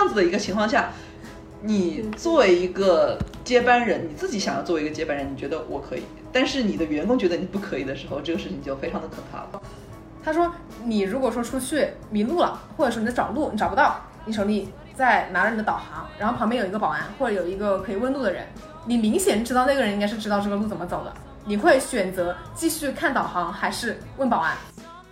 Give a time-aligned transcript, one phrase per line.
[0.00, 0.88] 这样子的一个情况下，
[1.60, 9.62] 你作为一个接班人，你自己想要作为一个接班人，你觉得我可以，但是你的员工觉得你不可以的时候，这个事情就非常的可怕了。
[10.24, 10.50] 他说，
[10.86, 18.46] 你如果说出去迷路了，或者说你在找路你找不到，你手里在拿着你的导航，然后旁边有一个保安或者有一个可以问路的人，
[18.86, 21.12] 你明显知道那个人应该是知道这个路怎么走的，
[21.44, 24.56] 你会选择继续看导航还是问保安？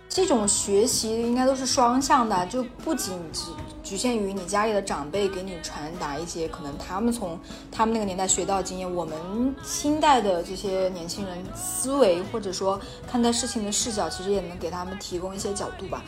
[0.09, 3.43] 这种学习应该都是双向的，就不仅只
[3.83, 7.39] 局限于你家里的长辈给你传达一些可能他们从
[7.71, 16.03] 他们那个年代学到的经验，我们新代的这些年轻人思维或者说看待事情的视角，其实也能给他们提供一些角度吧。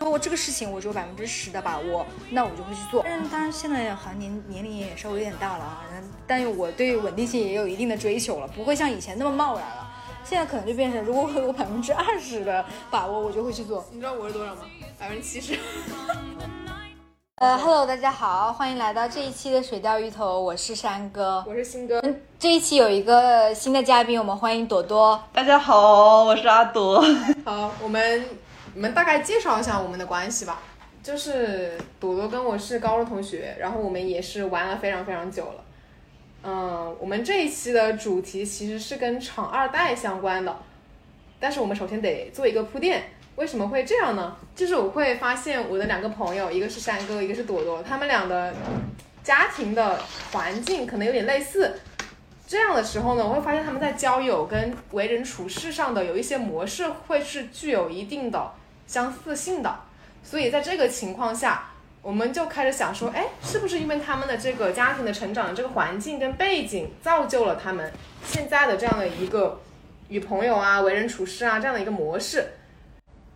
[0.00, 3.02] 如果这个事情我只有百分之十的把握，那我就会去做。
[3.04, 5.84] 但是当然现在好像年年龄也稍微有点大了啊，
[6.26, 9.87] 但是我对稳定性也有一定的追求了，不会像以前那么贸然了。
[10.28, 13.82] 现在可能就变成，如果我有百分之二十的把握，我就会去做。
[13.90, 14.60] 你知道我是多少吗？
[14.98, 15.58] 百分之七十。
[17.40, 22.02] 呃，Hello，大家好，欢迎来到这一期的水钓鱼头，我是山哥，我是新哥。
[22.38, 25.18] 这一期有一个新的嘉宾，我们欢迎朵朵。
[25.32, 27.02] 大家好，我是阿朵。
[27.46, 28.22] 好，我们
[28.74, 30.60] 你们大概介绍一下我们的关系吧。
[31.02, 35.64] 就是朵朵跟我是高中同学，然后我们也是玩了非常非常久了。
[36.44, 40.56] 嗯，我们这一期的主题其实是跟厂二代相关的，
[41.40, 43.10] 但是我们首先得做一个铺垫。
[43.34, 44.36] 为什么会这样呢？
[44.54, 48.54] 就是我会发现我的两个朋友，一个是山哥，一个是朵朵，他们俩的
[49.22, 50.00] 家庭的
[50.32, 51.74] 环境可能有点类似。
[52.46, 58.52] 这样的时候呢，我会发现他们在交友跟为人处事上的有一些模式会是具有一定的
[58.86, 59.80] 相似性的。
[60.22, 61.70] 所以在这个情况下。
[62.08, 67.92] 我们就开始想说，哎，是不是因为他们的这个家庭的成长这个环境跟背景，造就了他们
[68.24, 69.60] 现在的这样的一个
[70.08, 72.46] 与朋友啊、为人处事啊这样的一个模式？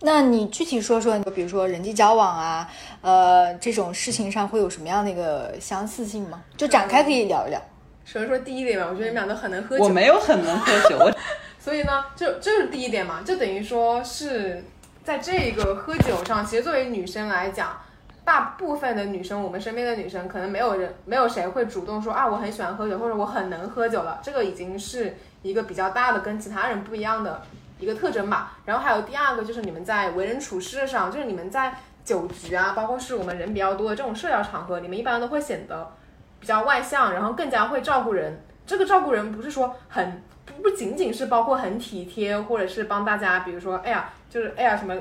[0.01, 2.67] 那你具体说说，比如说人际交往啊，
[3.03, 6.43] 呃，这种事情上会有什么样的一个相似性吗？
[6.57, 7.61] 就展开可以聊一聊。
[8.07, 9.85] 首先说第一点吧，我觉得你们俩都很能喝酒。
[9.85, 10.99] 我没有很能喝酒，
[11.61, 14.65] 所以呢，就这是第一点嘛，就等于说是
[15.05, 17.79] 在这个喝酒上，其实作为女生来讲。
[18.25, 24.21] 大部分的女生，我们身边的女生，可能没有人，没有谁会主动说啊，我很喜欢喝酒，或者我很能喝酒了。
[24.23, 27.43] 这个已经是一个比较大的跟其他人不一样的
[27.81, 28.57] 一个特征吧。
[28.65, 31.75] 然后还有第二个，就是你们在为人处事上，就是你们在
[32.05, 35.93] 酒局啊，包括是我们人比较多的这种社交场合，你们一般都会显得
[36.39, 38.41] 比较外向，然后更加会照顾人。
[38.65, 40.23] 这个照顾人不是说很
[40.63, 44.95] 不仅仅是包括很体贴，或者是帮大家，比如说哎呀，就是哎呀什么。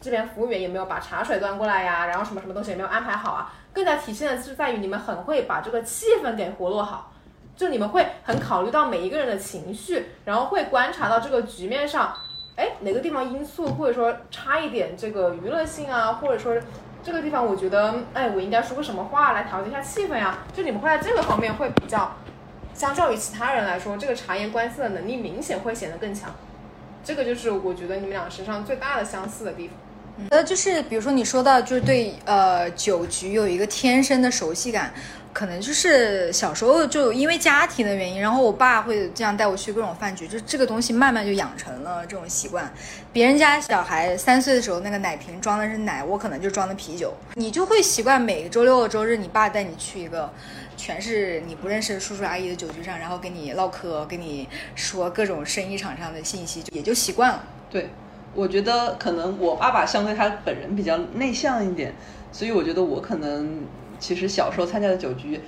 [0.00, 3.52] 这边服务员也没有把茶水端过来呀，然后什么什么东西也没有安排好啊。
[3.72, 7.12] 更加体现的是在于你们很会把这个气氛给活络好，
[7.56, 12.12] 就你们会很考虑到每一个人的情绪，然后会观察到这个局面上，
[12.56, 16.56] 哎哪个地方因素或者说差一点这个娱乐性啊，或者说
[17.02, 20.38] 这个地方我觉得哎我应该说个什么话来调节一下气氛呀？
[20.52, 22.10] 就你们会在这个方面会比较，
[22.74, 26.30] 相较于其他人来说，这个察言观色的能力明显会显得更强。
[27.04, 29.76] 这个就是我觉得你们俩身上最大的相似的地方。
[30.30, 34.92] 呃，就是比如说你说到，就是对呃酒局有一个天生的熟悉感，
[35.32, 42.70] 可能就是小时候就因为家庭的原因，然后我爸会这样带我去各种饭局，就这个东西慢慢就养成了这种习惯。
[43.12, 50.30] 别人家小孩三岁的时候，那个奶瓶装的是奶，我可能就装的啤酒，你就会习惯每个周六周日，你爸带你去一个
[50.76, 57.44] 全是你不认识的叔叔阿姨的酒局上，然后跟你唠嗑，跟你说各种生意场上的信息，也就习惯了。
[57.70, 57.88] 对。
[58.38, 61.92] 我觉得可能我爸爸相对他本人比较内向一点，
[62.30, 63.62] 所以我觉得我可能
[63.98, 65.40] 其实小时候参加的酒局，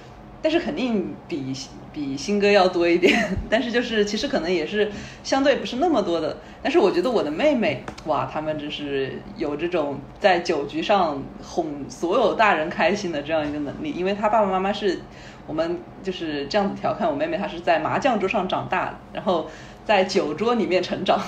[0.43, 1.55] 但是肯定比
[1.93, 3.17] 比新哥要多一点，
[3.49, 4.91] 但是就是其实可能也是
[5.23, 6.39] 相对不是那么多的。
[6.65, 14.99] 但是我觉得我的妹妹哇，他们就是有这种在酒局上哄所有大人开心的这样一个能力，因为他爸爸妈妈是
[15.47, 19.49] 我们就是这样子调侃我妹妹，她是在麻将桌上长大，然后
[19.85, 21.21] 在酒桌里面成长。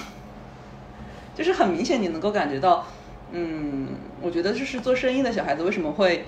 [1.35, 2.87] 就是很明显，你能够感觉到，
[3.33, 3.89] 嗯，
[4.21, 6.27] 我觉得就是做生意的小孩子为什么会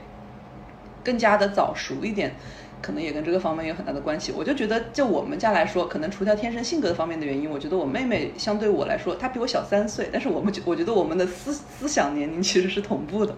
[1.02, 2.34] 更加的早熟一点，
[2.80, 4.32] 可能也跟这个方面有很大的关系。
[4.32, 13.36] 我就觉得，就我们家来说，可能除掉天生性格方面的原因，我觉得我妹妹相对我来说，她比我小三岁，但是我们觉我觉得我们的思思想年龄其实是同步的，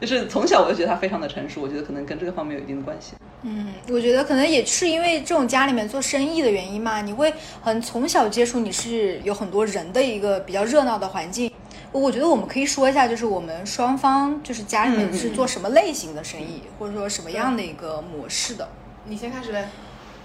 [0.00, 3.12] 就是从小我就觉得他非常的成熟，我觉得可能跟这个方面有一定的关系。
[3.42, 11.50] 嗯，我觉得可能也是因为这种家里面做生意的原因嘛，你会很从小接触，你是有很多人的一个比较热闹的环境。
[11.92, 18.68] 我觉得我们可以说一下，就是我们双方就是家里面是做什么类型的生意，或者说什么样的一个模式的。
[19.04, 19.68] 你先开始呗。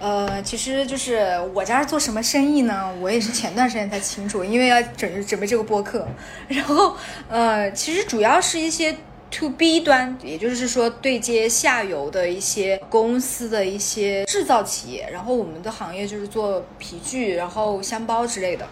[0.01, 2.89] 呃，其实就是我家是做什么生意呢？
[3.01, 6.07] 我也是前段时间才清楚，因为要准准备这个播客。
[6.47, 6.95] 然后
[7.27, 8.95] 呃，其实主要是一些
[9.31, 15.09] to B 端，也就是说对接下游的一些公司的一些制造企业。
[15.11, 18.67] 然后我们的行业就是做皮具，然后箱包之类的。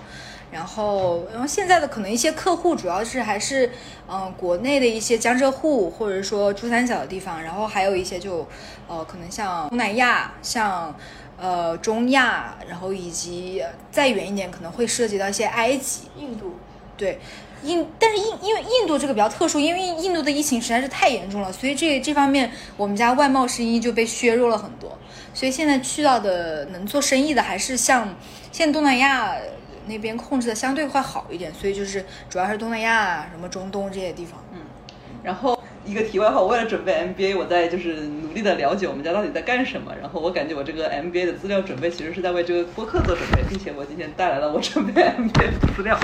[0.50, 3.70] 然后，然后现在的可能一些客户主要是还是
[4.08, 8.48] 嗯国内的一些江浙沪或者说珠三角的地方，然后还有一些就
[8.88, 10.96] 呃可能像东南亚，像
[11.38, 13.62] 呃中亚，然后以及
[13.92, 16.57] 再远一点可能会涉及到一些埃及、印度。
[16.98, 17.20] 对，
[17.64, 24.98] 印但是印因为印度这个比较特殊，因为印度的疫情实在是太严重了，所以这这方面我们家外贸生意就被削弱了很多。
[25.34, 28.16] 所以现在去到的能做生意的还是像
[28.52, 29.36] 现在东南亚。
[29.90, 34.38] 那边控制的相对会好一点，所以就是主要是东南亚、什么中东这些地方。
[34.52, 34.60] 嗯，
[35.24, 39.94] 然后一个题外话，为了准备 MBA，我在就是努力的了解我们家到底在干什么。
[40.02, 45.98] 然后我感觉我这个 MBA 的资料准备其实是在为这个播客做准备，并且我今天带来了我准备 MBA 的资料，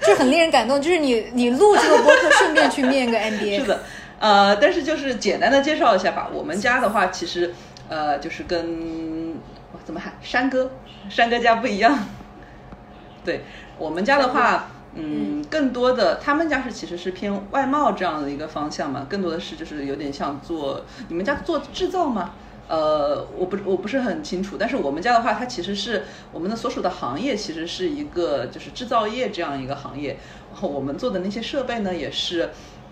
[0.00, 0.80] 这很令人感动。
[0.80, 3.60] 就是你你录这个播客，顺便去面个 MBA。
[3.60, 3.80] 是的，
[4.18, 6.28] 呃，但是就是简单的介绍一下吧。
[6.32, 7.54] 我们家的话，其实
[7.88, 9.34] 呃就是跟
[9.84, 10.72] 怎么喊山哥
[11.08, 11.98] 山哥家不一样。
[13.24, 13.44] 对
[13.78, 22.32] 我们家的话，嗯，更多的他们家是其实是偏外贸这样的一个方向嘛，更多的是就是有点像做你们家做制造吗？
[22.68, 30.18] 呃，我不我不是很清楚，但是我们家的话，它其实是我们的所属的行业其实是一个就是制造业这样一个行业，
[30.52, 32.50] 然后我们做的那些设备呢，也是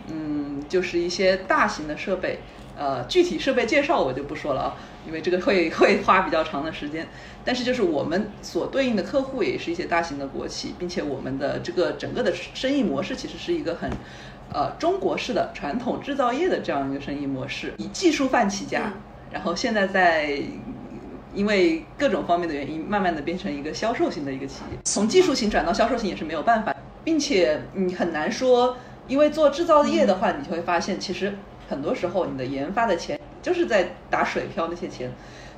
[0.09, 2.41] 嗯，就是一些大型的设备。
[2.79, 4.77] 呃，具体设备介绍我就不说了啊，
[5.07, 7.09] 因为这个会会花比较长的时间。
[7.43, 13.91] 但是就是我们所对应的客户也是一些大型的国企，并且我们的这个整个的生意模式其实是一个很，
[14.53, 18.93] 呃，中国式的传统制造业的这样一个生意模式，以技术范起家，
[19.33, 20.41] 然后现在在
[21.35, 24.79] 因为各种方面的原因，慢慢的变成一个销售型的一个企业。
[24.85, 26.75] 从技术型转到销售型也是没有办法，
[27.05, 28.77] 并且你很难说，
[29.07, 31.37] 因为做制造业的话，你就会发现其实。
[31.69, 35.11] 很多时候，你的研发的钱就是在打水漂那些钱，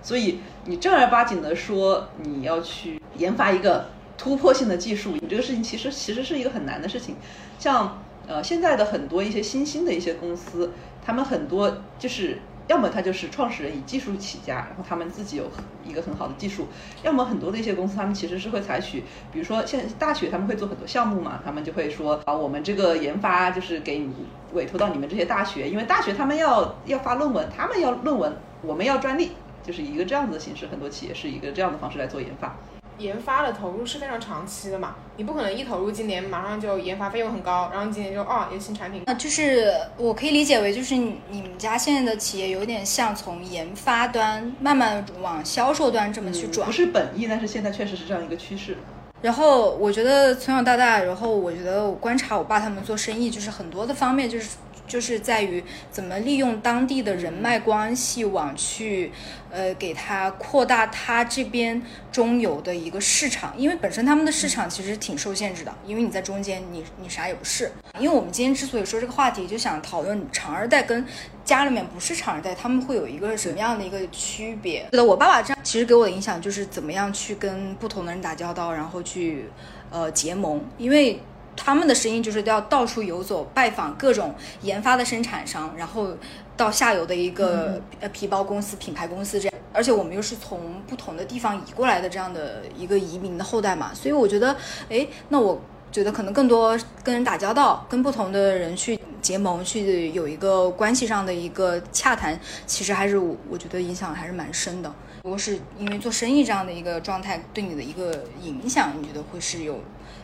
[0.02, 7.16] 所以你正儿八经的说你要去研发一个突破性的技术，你这个事情其实其实是一个很难的事情。
[7.58, 10.72] 像呃现在的很多一些新兴的一些公司，
[11.04, 12.38] 他们很多就是。
[12.68, 15.50] 要么他就是创始人以技术起家，然后他们自己有
[15.84, 16.64] 一个很好的技术；
[17.02, 24.14] 要么很多的一些公司，他们其实是会采取，比如说像大学他们会做很多项目嘛，他们就会说啊，我们这个研发就是给你
[24.52, 29.32] 委托到你们这些大学，因为大学他们要要发论文，他们要论文，我们要专利，
[29.62, 32.54] 就是一个这样子的形式，很多企业是一个这样的方式来做研发。
[32.98, 39.02] 研发的投入是非常长期的嘛，你不可能一投入今年马上就研发费用很高，然后今年就哦有新产品。
[39.06, 48.76] 啊，就是我可以理解为就是你你们家现在的企业有点像从研发端慢慢往销售端这么去转，不是本意，但是现在确实是这样一个趋势。
[49.22, 54.50] 然后我觉得从小到大，然后我觉得我观察我爸他们做生意，就是很多的方面就是。
[54.88, 59.12] 就是在于怎么利用当地的人脉关系网去，
[59.50, 61.80] 呃，给他扩大他这边
[62.10, 67.70] 中游的一个市场，因为本身他们的市场其实挺受限制的，因为你在中间，你你啥也不是。
[67.98, 71.04] 因为我们今天之所以说这个话题，就想讨论长二代跟
[71.44, 74.88] 家里面不是长二代，他们会有一个什么样的一个区别？
[74.90, 79.50] 对的，我爸爸这样其实给我的影响就是怎么样去跟不同的人打交道，然后去
[79.90, 81.20] 呃结盟，因为。
[81.58, 86.08] 他们的声音就是要到处游走，拜访各种研发的生产商，然后
[86.56, 89.58] 到下游的一个呃皮包公司、品牌公司这样。
[89.72, 94.56] 而且我们又是从不同的地方移过来的这样的一个移民的后代嘛，所以我觉得，
[94.88, 95.60] 哎，那我
[95.92, 104.92] 觉得可能更多跟人打交道，跟不同的人去结盟，去有一个关系上的一个洽谈，其实还是我我觉得影响还是蛮深的。
[105.22, 109.80] 如果是因为做生意这样的一个状态对你的一个影响，你觉得会是有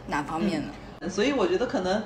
[0.09, 0.69] 哪方面呢？
[1.09, 2.03] 所以我觉得可能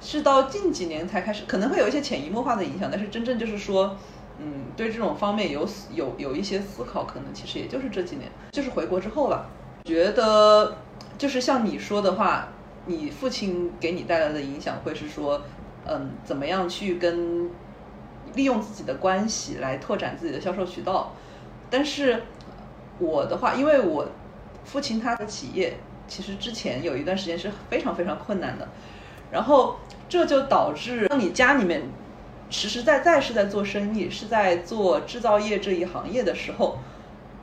[0.00, 2.88] 是到近几年才开始，可能会有一些潜移默化的影响。
[2.90, 3.96] 但是真正就是说，
[4.38, 9.46] 嗯，对这种方面有有有一些思考，可能其实也就是这几年，就是回国之后吧。
[9.84, 10.76] 觉得
[11.16, 12.48] 就是像你说的话，
[12.86, 15.42] 你父亲给你带来的影响会是说，
[15.86, 17.48] 嗯，怎么样去跟
[18.34, 21.14] 利用自己的关系来拓展自己的销售渠道。
[21.70, 22.22] 但是
[22.98, 24.06] 我的话，因为我
[24.64, 25.78] 父亲他的企业。
[26.08, 28.68] 其实之前有一段时间是非常非常困难的，
[29.30, 29.76] 然后
[30.08, 31.82] 这就导致当你家里面
[32.48, 36.78] 实实在在是在做生意，是在做制造业这一行业的时候，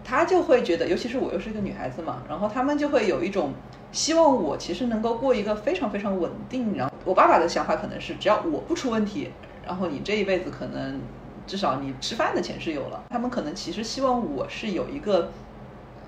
[0.03, 3.53] 他就会觉得，尤其是我又是一个女孩子嘛，然后他们就会有一种
[3.91, 6.75] 希望我其实能够过一个非常非常稳定。
[6.75, 9.29] 然后我爸爸的想法可能是，只要我不出问题，
[9.65, 11.01] 然后你这一辈子可能
[11.45, 13.03] 至少你吃饭的钱是有了。
[13.09, 15.31] 他们可能其实希望我是有一个。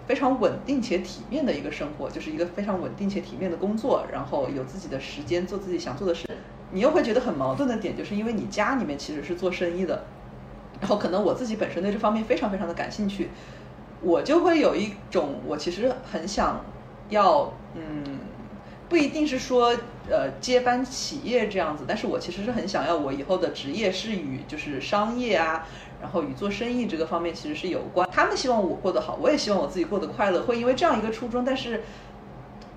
[0.07, 6.27] 非常稳定且体面的一个生活，就是一个非常稳定且体面的工作，然后有自己的时间做自己想做的事，
[6.71, 10.05] 你又会觉得很矛盾的点，就是因为你家里面其实是做生意的，
[10.79, 13.29] 然后可能我自己本身对这方面非常非常的感兴趣，
[14.01, 16.63] 我就会有一种我其实很想
[17.09, 18.19] 要，嗯，
[18.87, 19.75] 不一定是说
[20.09, 25.67] 呃接班企业这样子，但是我其实是很想要我以后的职业是与就是商业啊，
[26.01, 28.09] 然后与做生意这个方面其实是有关。
[28.11, 31.83] 他们希望我过得好，我也希望我自己过得快乐，会因为这样一个初衷，但是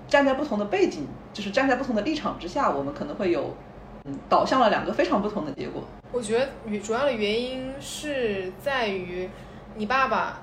[0.07, 3.55] 站在不同的背景，就是站在不同的立场之下，我们可能会有。
[4.05, 5.83] 嗯导向了两个非常不同的结果。
[6.13, 9.29] 我觉得主要的原因是在于，
[9.75, 10.39] 你爸爸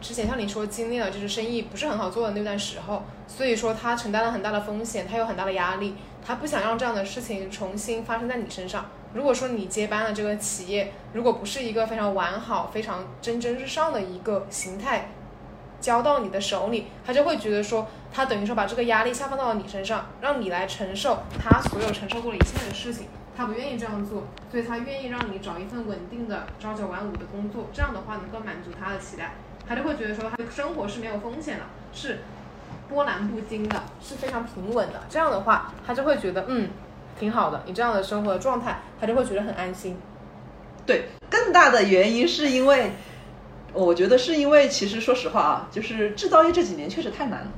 [0.00, 5.94] 之前像你说经历了就是生意不是很好做的那段时候，所以说他承担了很大的风险，他有很大的压力，
[6.24, 8.86] 他不想让这样的事情重新发生在你身上。
[9.16, 15.08] 如果说你接班了这个企业，如果不是一个非常完好、非常蒸蒸日上的一个形态。
[15.80, 23.06] 交到你的手里，他就会觉得说，他等于说把这个压力下放到了你身上，让你来承受他所有承受过的一切的事情。
[23.36, 29.34] 他不愿意这样做，所以他愿意让你找一份稳定的朝九晚五的工作，这样的话能够满足他的期待。
[29.66, 32.20] 他就会觉得说，他的生活是没有风险的，是
[32.88, 35.02] 波澜不惊的，是非常平稳的。
[35.08, 36.70] 这样的话，他就会觉得，嗯，
[37.18, 37.62] 挺好的。
[37.66, 39.96] 你这样的生活的状态，他就会觉得很安心。
[40.84, 42.92] 对，更大的原因是因为。
[43.72, 47.48] 我觉得是因为，其实说实话啊，就是制造业这几年确实太难了。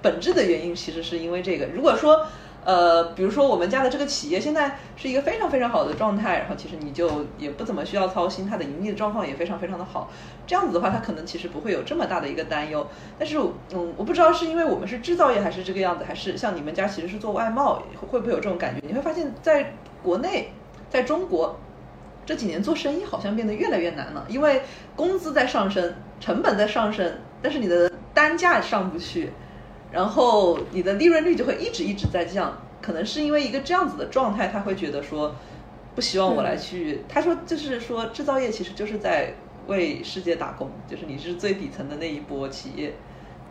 [0.00, 1.66] 本质的原因其实是因为这个。
[1.66, 2.26] 如果说，
[2.64, 10.10] 呃，比如说我们家的这个企业现在是一个非常非常好的状态，然后其实你就也不怎么需要操心，它的盈利的状况也非常非常的好。
[10.46, 12.86] 这样子的话，它可能其实不会有这么大的一个担忧。
[13.18, 13.38] 但是，
[13.72, 18.82] 嗯，我不知道是因为我们是制造业还是这个样子，还是像你们家其实是做外贸，会不会有这种感觉？
[18.86, 20.52] 你会发现在国内，
[20.90, 21.58] 在中国。
[22.26, 24.60] 这几年做生意好像变得越来越难了，因为
[24.94, 27.10] 工资在上升，成本在上升，
[27.40, 29.32] 但是你的单价上不去，
[29.90, 32.56] 然后你的利润率就会一直一直在降。
[32.80, 35.34] 可能是因为一个这样子的状态，他会觉得说，
[35.94, 37.02] 不希望我来去。
[37.08, 39.34] 他说就是说，制造业其实就是在
[39.66, 42.94] 为世界打工，就是你是最底层的那一波企业，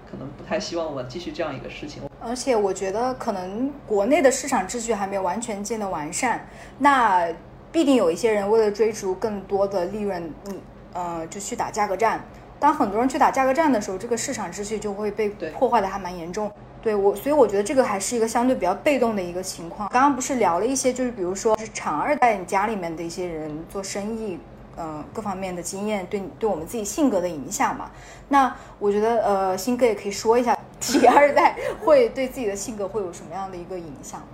[0.10, 2.04] 可能不太希望我继续这样一个事情。
[2.22, 6.48] 而且我觉得可能国内的市场秩序还没有完全建得完善，
[6.80, 7.28] 那。
[7.70, 10.60] 必定有一些人为了追逐更多的利润，你
[10.94, 12.24] 呃就去打价格战。
[12.60, 16.52] 当很多人去打价格战的时候，这个市场秩序就会被破坏的还蛮严重。
[16.82, 19.90] 对我，所以我觉得这个还是一个相对比较被动的一个情况。
[19.90, 24.40] 刚刚不是聊了一些，就是比如说是厂二代你家里面的一些人做生意，
[24.78, 27.92] 嗯，各方面的经验对对我们自己性格的影响嘛。
[28.30, 34.28] 那我觉得呃，新哥也可以说一下， 体二代会对自己的性格会有什么样的一个影响吗？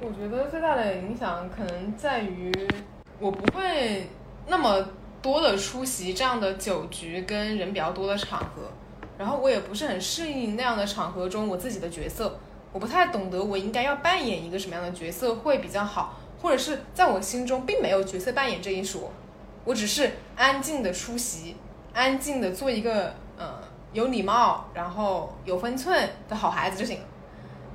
[0.00, 2.52] 我觉得最大的影响可能在于，
[3.18, 4.08] 我不会
[4.46, 4.86] 那么
[5.26, 8.62] 多的出席这样的酒局跟人比较多的场合，
[9.18, 12.38] 然后我也不是很适应那样的场合中我自己的角色，
[12.72, 19.10] 我不太懂得我应该要扮演一个什么样的角色会比较好，或者是在我心中并没有角色扮演这一说，
[19.64, 21.56] 我只是安静的出席，
[21.92, 23.54] 安静的做一个呃
[23.92, 27.04] 有礼貌然后有分寸的好孩子就行了，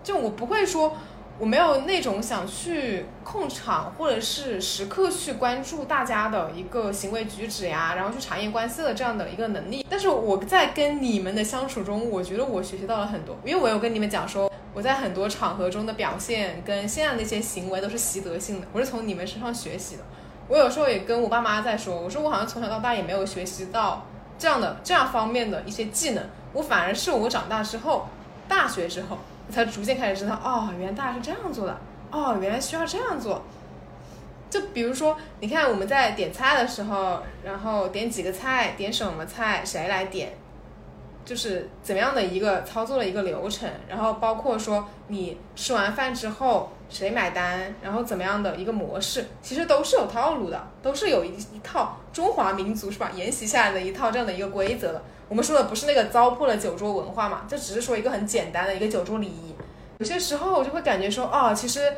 [0.01, 0.95] 就我不会说。
[1.41, 9.83] 我没有那种想去控场，或者是时刻去关注大家的一个行为举止呀，然后去察言观色的这样的一个能力。
[9.89, 20.03] 但是我在跟你们的相处中，我觉得我学习到了很多，因为我有跟你们讲说，我在很多场合中的表现跟现在那些行为都是习得性的，我是从你们身上学习的。
[20.47, 24.05] 我有时候也跟我爸妈在说，我说我好像从小到大也没有学习到
[24.37, 28.09] 这样的这样方面的一些技能，我反而是我长大之后，
[28.47, 29.17] 大学之后。
[29.51, 31.77] 才逐渐开始知道，哦，原来大家是这样做的，
[32.09, 33.43] 哦，原来需要这样做。
[34.49, 40.33] 就比如说，你看我们在点菜的时候，然后点几个菜，点什么菜，谁来点，
[41.23, 55.01] 就是怎么样的一个操作的一个流程，然后包括说你吃完饭之后谁买单，然后怎么样的一个模式，其实都是有套路的，都是有一一套中华民族是吧沿袭下来的一套这样的一个规则的。
[55.31, 59.55] 我们说的不是那个糟粕的酒桌文化嘛，就只是说一个很简单的一个酒桌礼仪。
[59.97, 61.89] 有些时候我就会感觉说，哦，其实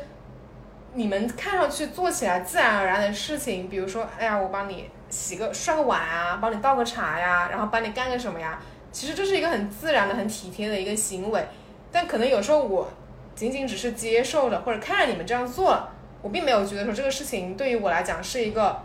[0.92, 8.60] 你们看上去做起来自然而然的事情，比如说，哎呀，我帮你洗个涮个碗啊，帮你倒个茶呀，然后帮你干个什么呀，
[8.92, 11.44] 其实这是一个很自然的、很体贴的一个行为。
[11.90, 12.88] 但可能有时候我
[13.34, 18.80] 仅仅只是接受着或者看着你们这样做了，我并没有觉得说这个事情对于我来讲是一个，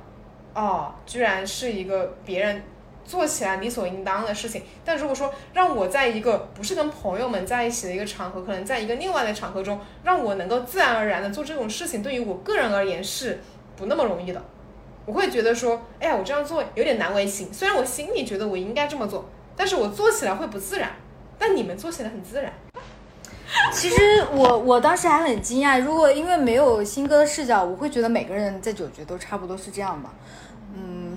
[0.56, 2.64] 哦，居然是一个别人。
[3.10, 13.42] 做起来理所应当的事情，但如果说让我在一个不是跟朋友们在一起的一个场合，可能在一个另外的场合中，让我能够自然而然的做这种事情，对于我个人而言是
[13.76, 14.40] 不那么容易的。
[15.08, 17.52] 我会觉得说，哎呀，我这样做有点难为情。
[17.52, 20.92] 虽然我心里觉得我应该这么做，但是我做起来会不自然。
[21.40, 22.54] 但你们做起来很自然。
[23.74, 30.14] 其实我我当时还很惊讶，如果因为没有新哥的视角，我会觉得每个人在酒局都差不多是这样吧，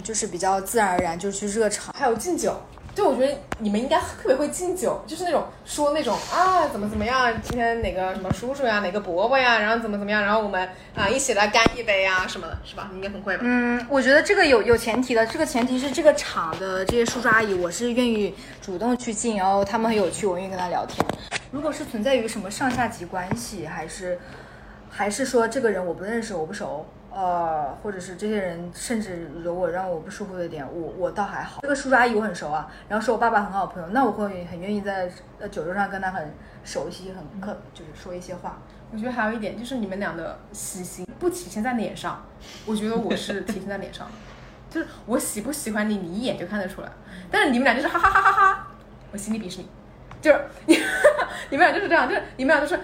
[0.03, 1.95] 就是比较自然而然就去热场。
[1.97, 2.61] 还有敬酒，
[2.95, 12.91] 就我觉得你们应该特别会敬酒，就是那种说那种啊怎么怎么样，今天哪个什么叔叔呀，哪个伯伯呀，然后怎么怎么样，然后我们啊一起来干一杯呀什么的，是吧？
[12.95, 13.43] 应该很会吧？
[13.45, 21.05] 嗯，我觉得这个有有前提的，这个前提是这个场的这些叔叔阿姨，我是愿意主动去敬，然后他们很有趣，我愿意跟他聊天。
[21.51, 24.19] 如果是存在于什么上下级关系，还是
[24.91, 31.61] 还是说这个人我不认识，我不熟，呃，或者是这些人甚至有我让我不舒服的点，我我倒还好。
[31.61, 38.59] 这个叔叔阿姨我很熟啊，然后是我爸爸很好的朋友，那我会很愿意在呃酒桌上跟他很熟悉，很客，就是说一些话。
[38.93, 42.25] 我觉得还有一点就是你们俩的喜形不体现在脸上，
[42.67, 44.07] 我觉得我是体现在脸上，
[44.69, 46.89] 就是我喜不喜欢你，你一眼就看得出来。
[47.31, 48.67] 但是你们俩就是哈哈哈哈哈，
[49.11, 49.69] 我心里鄙视你，
[50.21, 50.75] 就是你
[51.51, 52.81] 你们俩就是这样，就是你们俩就是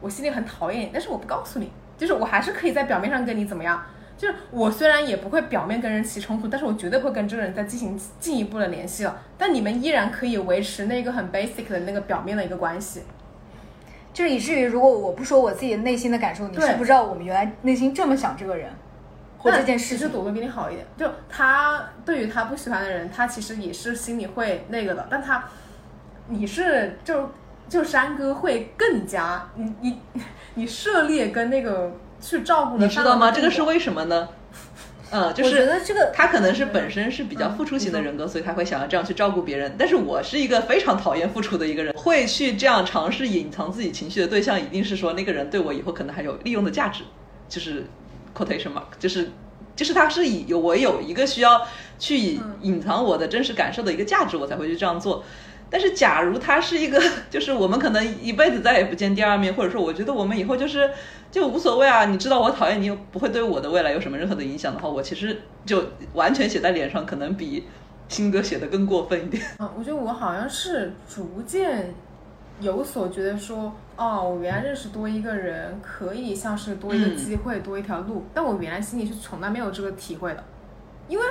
[0.00, 3.82] 我心里很讨厌你，但是我不告诉你，就是我还是可以在表面上跟你怎么样。
[4.16, 9.20] 就是我虽然也不会表面跟人起冲突，但是我绝对会跟这个人再进行进一步的联系了。
[9.36, 13.02] 但你们依然可以维持那个很 basic 的那个表面的一个关系。
[14.12, 18.70] 就是以至于如果我不说我自己内心的感受，你是不知道我们原来内心这么想这个人
[19.36, 19.98] 或这件事情。
[19.98, 25.44] 其实朵朵比你好一点，就他对于他不喜欢的人，他其实也是心里会那个的，但他
[26.28, 27.28] 你是就
[27.68, 29.98] 就山哥会更加你你
[30.54, 33.30] 你涉猎跟那个去照顾的你知道吗？
[33.30, 34.28] 这个是为为什么呢？
[35.10, 39.74] 嗯， 就我觉是得这个他可能是本身是比较付出型的人格，所以他会想要这样去照顾别人。
[39.78, 47.02] 但是我是一个非常讨厌付出的一个人，会去这样尝试隐藏自己情绪的对象，一定是说那个人对我以后可能还有利用的价值，
[47.48, 47.84] 就是
[48.36, 49.30] quotation mark，就是
[49.76, 51.66] 就是他是以有我有一个需要
[51.98, 55.24] 去隐隐藏我的真实感受的一个价值，我才会去这样做。
[55.74, 60.88] 但是，假如他是一个， 就是我们可能一辈子再也不见第二面，或者说我觉得我们以后就是
[61.32, 67.66] 就无所谓啊，你知道我讨厌你，又不会对我的未来有什么任何的影响的话，我其实就完全写在脸上，可能比
[68.08, 69.42] 新歌写的更过分一点。
[69.58, 71.92] 嗯， 我觉得我好像是逐渐
[72.60, 78.24] 有所觉得说，哦，我原来认识多一个人，可以像是多一个嗯机会，多一条路。
[78.32, 80.44] 但我原来心里是从来没有这个体会的，
[81.08, 81.24] 因为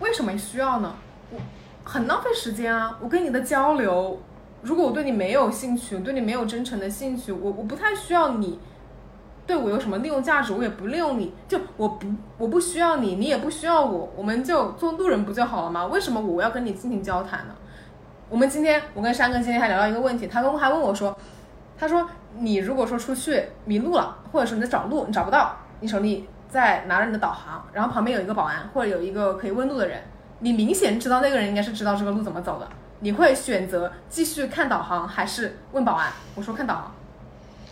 [0.00, 0.96] 为什么需要呢？
[1.30, 1.38] 我
[1.88, 2.98] 很浪费时间啊！
[3.00, 4.20] 我跟你的交流，
[4.60, 8.58] 如果我对你没有兴趣，我对你没有真诚的兴趣，我我不太需要你。
[9.46, 15.86] 对我有什么利用价值，我也不利用你，就我不我不需要你，你也不需要我，我们就做路人不就好了吗？
[15.86, 17.54] 为什么我要跟你进行交谈呢？
[18.28, 21.16] 我们今天，我跟山哥今天还聊到一个问题，他跟还问我说，
[21.78, 22.04] 他说
[22.36, 30.02] 你如果说出去迷路了，或者说你在找路，你找不到，你手里在拿着你的导航，然后旁边有一个保安或者有一个可以问路的人，
[30.40, 32.68] 你明显知道那个人应该是知道这个路怎么走的，
[33.00, 36.12] 你会选择继续看导航还是问保安？
[36.34, 36.92] 我说看导航。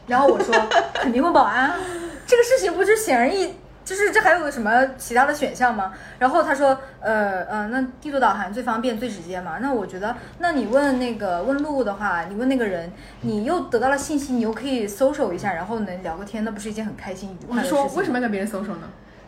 [0.06, 0.54] 然后我说
[0.92, 1.76] 肯定问保安啊，
[2.26, 5.94] 这个事情不是显而易，就是这还有个什么其他的选项吗？
[6.18, 9.58] 然后他说，呃呃，那地图导航最方便最直接嘛。
[9.62, 17.78] 那我觉得，那你问那个问路的话，你问那个人，你又得到了信息，你又可以搜索一下，然后能聊个天，那不是一件很开心愉快的事情？
[17.78, 18.82] 我说为什么要跟别人搜索呢？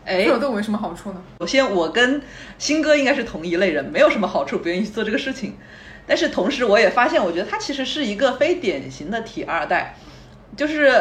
[0.07, 1.21] 哎对我对我有什么好处呢？
[1.41, 2.23] 首先，我跟
[2.59, 5.57] 新哥应该是同一类人，没有什么好处，不愿意去做这个事情。
[6.07, 9.97] 但是同时，我也发现，我觉得他其实是一个非典型的体二代，
[10.57, 10.95] 就是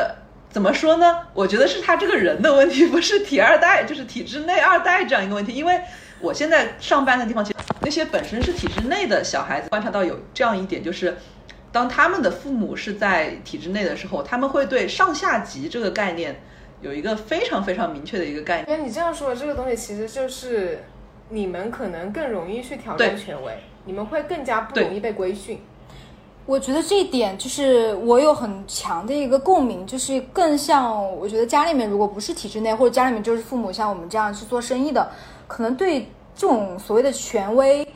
[0.50, 1.20] 怎么说呢？
[1.36, 5.54] 我觉得是他这个人的问题，不是体二代， 就是体制内二代这样一个问题。
[5.54, 5.80] 因为
[6.20, 11.16] 我现在上班的地方，其实那些本身是体制内的小孩子，观察到有这样一点，就是
[11.72, 16.42] 当他们的父母是在体制内的时候，他们会对上下级这个概念
[16.86, 18.70] 有一个非常非常明确的一个概念。
[18.70, 20.84] 因为你这样说的这个东西，其实就是
[21.30, 25.60] 你们可能更容易去挑对战权威，你们会更加不容易被规训。
[26.46, 35.10] 我觉得这一点就是我有很强的一个共鸣，就是更像我觉得家里面如果不是体制内，或者家里面就是父母像我们这样去做生意的，
[35.48, 37.88] 可能对这种所谓的权威，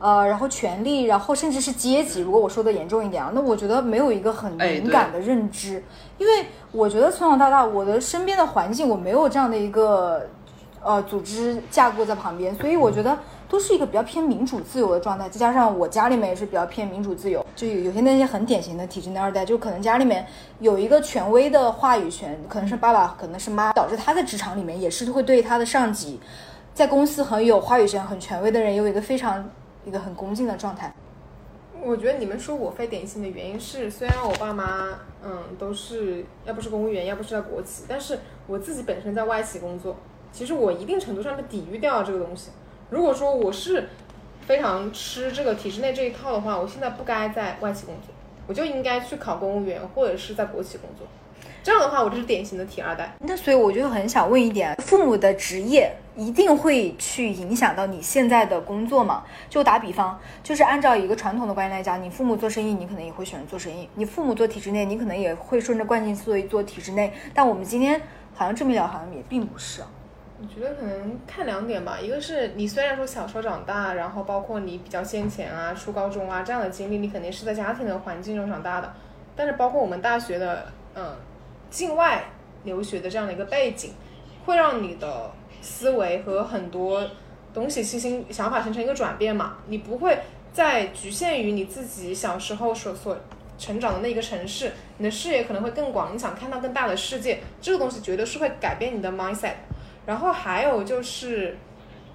[0.00, 5.82] 呃，然后权力，然后甚至是阶级，如果我说的严重一点啊，那我觉得没有一个很哎敏感的认知，
[6.18, 10.26] 因为我觉得从小到大我的身边的环境我没有这样的一个
[10.82, 15.28] 呃组织架构在旁边，所以我觉得都是一个比较偏民主自由的状态。
[15.28, 20.24] 再加上我家里面也是比较偏民主自由，就有有些那些很典型的体制内二代，就可能家里面
[20.60, 26.20] 有一个权威的话语权，可能是爸爸，可能是妈，导致他在职场里面也是会对他的上级，
[26.72, 29.44] 在公司很有话语权、很权威的人有一个非常
[29.88, 30.92] 一个很恭敬的状态。
[31.80, 39.96] 我觉得你们说我非典型的原因是，虽然我爸妈嗯都是要不是公务员，要不是在国企，但是我自己本身在外企工作，
[40.32, 42.50] 其实我一定程度上的抵御掉了这个东西。
[42.90, 43.88] 如果说我是
[44.42, 48.14] 非常吃这个体制内这一套的话，我现在不该在外企工作。
[48.46, 51.06] 我就应该去考公务员或者是在国企工作。
[51.62, 53.12] 这样的话，我就是典型的铁二代。
[53.20, 59.24] 那所以我就很想问一点，父母的职业一定会去影响到你现在的工作吗？
[59.50, 67.12] 就打比方，就是按照一个传统的观念来讲，你父母做生意，你可能也会选择做生意；你父母做体制内，你可能也会顺着惯性思维做体制内。
[67.34, 68.00] 但我们今天
[68.34, 69.82] 好像这么聊，好像也并不是。
[70.40, 78.94] 我觉得可能看两点吧，一个是你虽然说小时候长大，然后包括你比较先前啊、初高中啊这样的经历，你肯定是在家庭的环境中长大的。
[79.34, 81.12] 但是包括我们大学的，嗯，
[81.70, 82.24] 境外
[82.64, 83.92] 留学的这样的一个背景，
[84.44, 87.08] 会让你的思维和很多
[87.52, 89.58] 东西信心想法形成一个转变嘛。
[89.66, 90.18] 你不会
[90.52, 93.16] 再局限于你自己小时候所所
[93.58, 99.54] 成长的那一个城市，你的视野可能会更广，你想看到更大的世界，这个东西绝对是会改变你的 mindset。
[100.06, 101.56] 然后还有就是，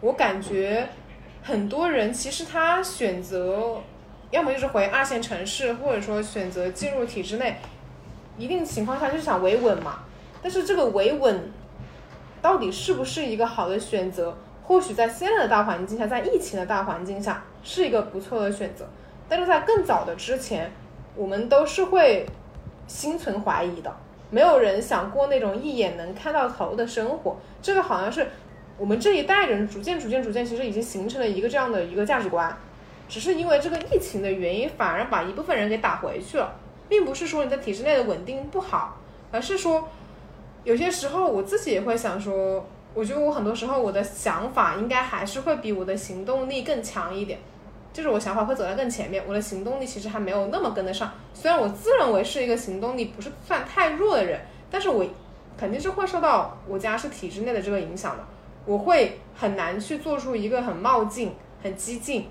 [0.02, 0.88] 我感觉
[1.44, 3.78] 很多人其实他选择，
[4.32, 7.58] 要么就是回二线城市，或者说选择进入体制内，
[8.38, 10.00] 一定情况下就是想维稳嘛。
[10.42, 11.52] 但是这个维稳
[12.42, 14.36] 到底是不是一个好的选择？
[14.64, 18.86] 或许在现在的大环境下，在疫情的大环境下是一个不错的选择。
[19.28, 20.72] 但是在更早的之前，
[21.16, 22.26] 我们都是会
[22.88, 23.94] 心存怀疑的。
[24.30, 28.28] 没有人想过那种一眼能看到头的生活，这个好像是
[28.78, 32.56] 我们这一代人逐渐、逐渐、逐渐，其实已经形成了一个这样的一个价值观。
[33.08, 36.56] 只是因为这个疫情的原因，反而把一部分人给打回去了，
[36.90, 38.98] 并不是说你在体制内的稳定不好，
[39.32, 39.90] 而是说
[40.64, 47.40] 有些时候我自己也会想说，我觉得我很多时候我的想法应该还是会比我的行动力更强一点。
[47.92, 51.12] 就是我想法会走在更前面，我的行动力其实还没有那么跟得上。
[51.32, 54.42] 虽然我自认为是一个行动力不是算太弱的人，
[54.72, 55.06] 但是我
[55.56, 58.24] 肯定是会受到我家是体制内的这个影响的。
[58.66, 62.28] 我会很难去做出一个很冒进、很激进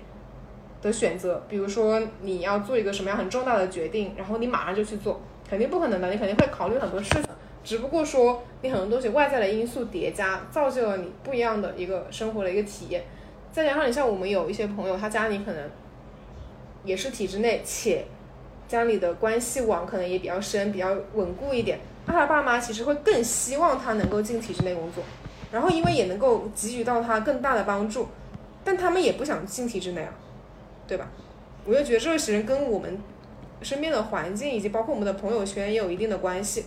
[0.83, 1.41] 的选择。
[1.49, 5.19] 比如说你要做一个什么样很重大的决定，然后你马上就去做，
[5.49, 6.11] 肯定不可能的。
[6.11, 7.23] 你肯定会考虑很多事情，
[7.63, 13.03] 只不过说你很多东西外在的因素叠加，造就了你不一样的一个生活的一个体验。
[13.51, 15.69] 再加上你像我们有一些朋友，他家里可能
[16.83, 18.05] 也是体制内，且
[18.67, 21.79] 家里的关系网可能也比较深、比较稳固一点。
[22.05, 25.03] 那他爸妈其实会更希望他能够进体制内工作，
[25.51, 28.07] 然后因为也能够给予到他更大的帮助，
[28.63, 30.13] 但他们也不想进体制内啊，
[30.93, 31.09] 对吧？
[31.65, 32.99] 我就觉得这个其实跟我们
[33.63, 36.65] 身边的环境以及包括我们的朋友圈也有一定的关系。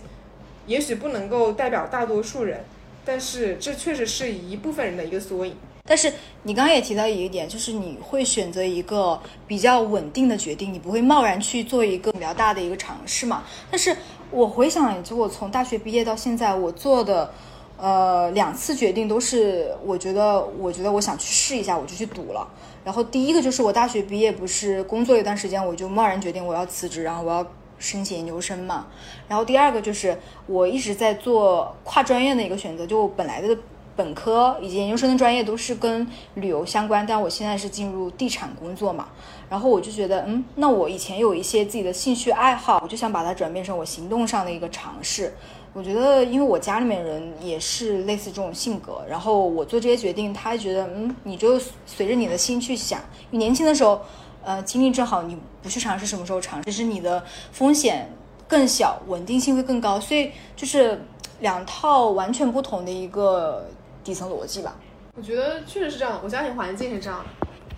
[0.65, 2.65] 也许不能够代表大多数人，
[3.05, 5.55] 但是这确实是一部分人的一个缩影。
[5.85, 6.11] 但是
[6.43, 13.45] 你刚刚也提到一点，就是你会选择一个比较稳定的决定，你不会贸然去做一个比较大的一个尝试嘛？
[13.71, 13.95] 但是
[14.29, 17.31] 我回想，就我从大学毕业到现在，我做的
[17.77, 22.45] 呃两次决定都是，我觉得我觉得我想去试一下，我就去赌了。
[22.87, 27.45] 然后第一个就是我大学毕业不是工作一段时间，我就贸然决定我要辞职，然后我要
[27.77, 28.87] 申请研究生嘛。
[29.27, 33.57] 然后第二个就是我一直在做跨专业的一个选择，就我本来的。
[33.97, 39.07] 本科以及研究生的专业都是跟旅游相关，但我现在是进入地产工作嘛，
[39.49, 45.33] 然后我就觉得，嗯，那我以前有一些自己的兴趣爱好，我就想把它转变成我行动上的一个尝试。
[45.77, 52.99] 我觉得，因为我家里面人也是类似这种性格，然后我做这些决定，他觉得，嗯，你就随着你的心去想。
[53.29, 54.01] 你年轻的时候，
[54.43, 56.71] 呃，精力正好，你不去尝试，什么时候尝试？
[56.71, 58.11] 是你的风险
[58.47, 60.99] 更小，稳定性会更高，所以就是
[61.41, 63.67] 两套完全不同的一个。
[64.03, 64.73] 底层逻辑吧，
[65.17, 66.21] 我觉得确实是这样。
[66.23, 67.25] 我家庭环境是这样，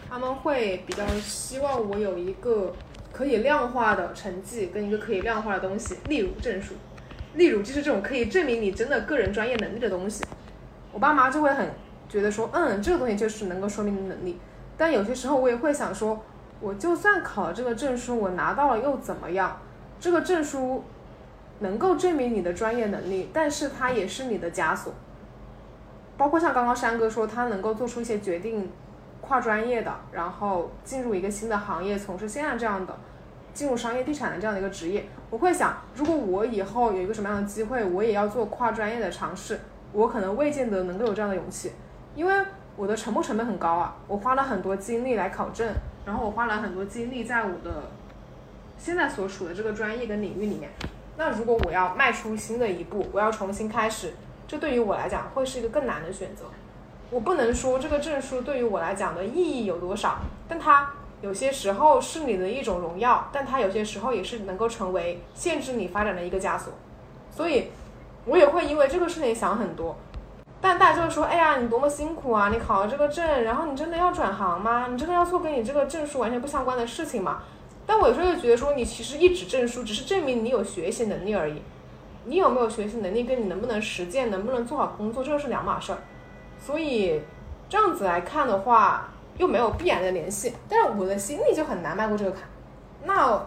[0.07, 2.71] 他们会比较希望我有一个
[3.11, 6.75] 可以量化的成绩跟一个可以量化的东西，例如证书，
[7.39, 10.25] 例如就是这种可以证明你真的个人专业能力的东西。
[10.91, 11.71] 我爸妈就会很
[12.09, 14.37] 觉得说，嗯，这个东西就是能够说明你能力。
[14.77, 16.21] 但有些时候我也会想说，
[16.59, 19.57] 我就算考了这个证书，我拿到了又怎么样？
[20.01, 20.83] 这个证书
[21.59, 24.93] 能够证明你的专业能力，但是它也是你的枷锁。
[26.17, 28.69] 包括像刚刚山哥说，他能够做出一些决定，
[29.21, 32.93] 跨专业的，然后进入一个新的行业，从事现在这样的
[33.53, 35.07] 进入商业地产的这样的一个职业。
[35.29, 39.59] 我会想，如果我以后有一个什么样的机会，我也要做跨专业的尝试，
[39.91, 41.71] 我可能未见得能够有这样的勇气，
[42.15, 45.67] 因为我的沉没成本很高啊，我花了很多精力来考证，
[46.05, 47.91] 然后我花了很多精力在我的
[48.77, 50.71] 现在所处的这个专业跟领域里面。
[51.17, 54.13] 那如果我要迈出新的一步，我要重新开始。
[54.47, 56.45] 这对于我来讲会是一个更难的选择。
[57.11, 66.73] 我不能说这个证书对于我来讲的意义有多少，但它有些时候是你的一种荣耀，但它有些时候也是能够成为限制你发展的一个枷锁。
[67.29, 67.67] 所以，
[68.25, 69.95] 我也会因为这个事情想很多。
[70.61, 72.49] 但大家就说：“哎呀，你多么辛苦啊！
[72.49, 74.87] 你考了这个证，然后你真的要转行吗？
[74.91, 77.43] 你真的要做跟你这个证书完全不相关的事情吗？”
[77.87, 81.61] 但我有时候又觉得说，你其实一纸证书只是证明你有学习能力而已，
[82.25, 85.99] 你有没有学习能力跟你能不能实践、能不能做好工作，这个是两码事儿。
[86.59, 87.21] 所以
[87.69, 90.53] 这样子来看的话，又没有必然的联系。
[90.69, 92.41] 但是我的心里就很难迈过这个坎。
[93.05, 93.43] 那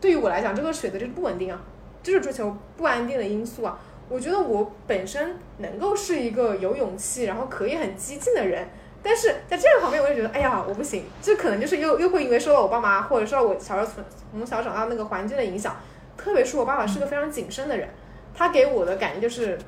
[0.00, 1.60] 对于我来讲，这个选择就是不稳定啊，
[2.02, 3.78] 就是追求不安定的因素啊。
[4.08, 8.68] 我觉得我本身能够是一个有勇气，然后可以很激进的人。
[9.02, 11.04] 但是在这个方面，我就觉得，哎呀，我不行。
[11.22, 15.76] 这可能就是又又会因为受到我爸妈，或者受到我小时候从从小长大那个环境的影响。
[16.16, 17.88] 特别是我爸爸是个非常谨慎的人，
[18.34, 19.58] 他给我的感觉就是，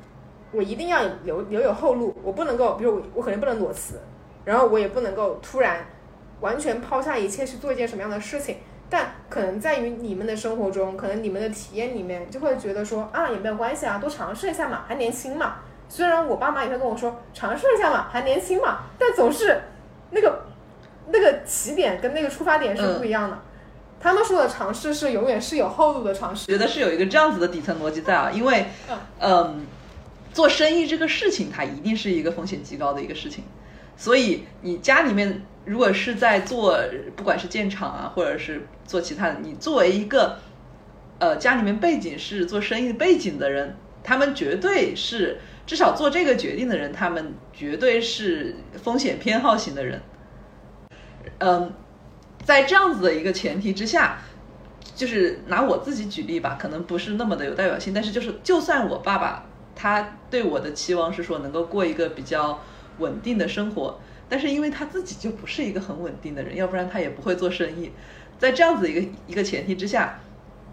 [0.51, 3.99] 我一定要留留有后路，我不能够，比如我我肯定不能裸辞，
[4.47, 5.85] 然后我也不能够突然
[6.39, 8.55] 完全抛下一切去做一件什么样的事情。
[8.89, 15.55] 但可能在于你们的生活中，可能你们的体验里面，就会觉得说啊，也没有关系啊，多尝试一下嘛，还年轻嘛。
[15.89, 19.59] 虽然我爸妈也会跟我说尝试一下嘛，还年轻嘛，但总是
[20.11, 20.45] 那个
[21.11, 23.37] 那个起点跟那个出发点是不一样的。
[23.99, 26.45] 他们说的尝试是永远是有厚度的尝试。
[26.45, 28.67] 觉得是有一个这样子的底层逻辑在啊，因为
[29.19, 29.65] 嗯，
[30.31, 33.43] 做生意这个事情它一定是一个风险极高的一个事情，
[33.97, 36.79] 所以你家里面如果是在做
[37.17, 40.39] 不管是建厂啊，或者是做其他的，你作为一个
[41.19, 45.39] 呃家里面背景是做生意背景的人，他们绝对是。
[45.67, 50.01] 至少做这个决定的人，他们绝对是风险偏好型的人。
[51.39, 51.73] 嗯，
[52.45, 54.19] 在这样子的一个前提之下，
[54.95, 62.61] 就是拿我自己举例吧，可能不是那么的有代表性，但是就是就算我爸爸他对我的期望是说能够过一个比较
[62.99, 67.91] 稳定的生活，但是因为他自己就不是一个很稳定的人，要不然他也不会做生意。
[68.39, 70.19] 在这样子一个一个前提之下，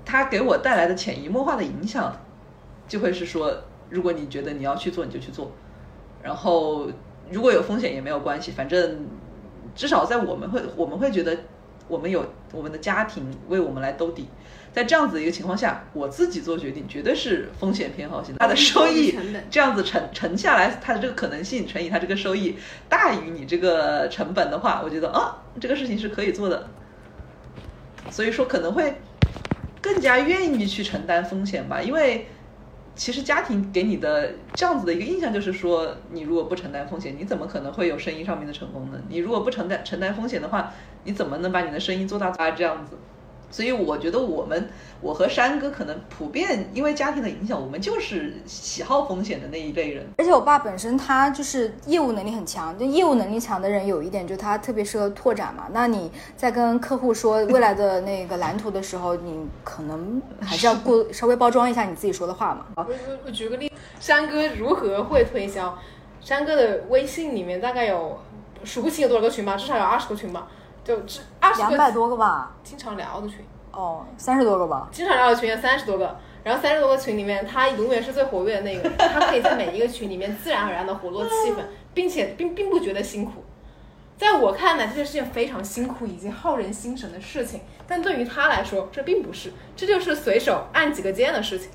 [0.05, 2.17] 他给我带来的潜移默化的影响，
[2.89, 3.65] 就会是说。
[3.91, 5.53] 如果你觉得你要去做，你就去做，
[6.23, 6.89] 然后
[7.31, 9.07] 如果有风险也没有关系，反正
[9.75, 11.37] 至少在我们会我们会觉得
[11.87, 14.27] 我们有我们的家庭为我们来兜底，
[14.75, 19.17] 在这样子的一个情况下，我自己做决定绝对是风险偏好型的，它的收益
[19.49, 22.57] 这样子乘乘下来，它的这个可能性乘以它这个收益
[22.89, 26.69] 大于你这个成本的话，我觉得啊这个事情是可以做的，
[28.11, 28.97] 所以说可能会
[29.81, 32.27] 更加愿意去承担风险吧，因为。
[32.97, 38.99] 其实家庭给你的这样子的一个印象就是说，你如果不承担风险，你怎么可能会有生意上面的成功呢？
[39.09, 42.53] 你如果不承担承担风险的话，你怎么能把你的生意做大啊？
[42.53, 42.97] 这样子。
[43.55, 44.69] 所以我觉得我们，
[45.01, 50.05] 我和山哥可能普遍因为家庭的影响，我们就是喜好风险的那一类人。
[50.19, 55.69] 而且我爸本身他就是业务能力很强，就业务能力强的人有一点，就他特别适合拓展嘛。
[55.71, 62.67] 那你在跟客户说 未来的那个蓝图的时候，你可能还是要过 稍微包装一下你自己说的话嘛。
[62.75, 65.79] 我我我举个例，山哥如何会推销？
[66.21, 68.19] 山哥的微信里面大概有
[68.65, 70.49] 数不清有多少个群吧，至少有二十个群吧。
[70.85, 73.39] 就这二十两百多个吧，经常聊的群。
[73.73, 83.43] 哦，三十多个吧，经常聊的群有三十多个，然后三十多个群里面，他永远是最活跃的那个， 他可以在每一个群里面自然而然的活络气氛，并且并并不觉得辛苦。
[84.17, 91.71] 在我看来，这就是件非常辛苦以及耗人心神的事情，但对于他来说，这并不是，这就是随手按几个键的事情。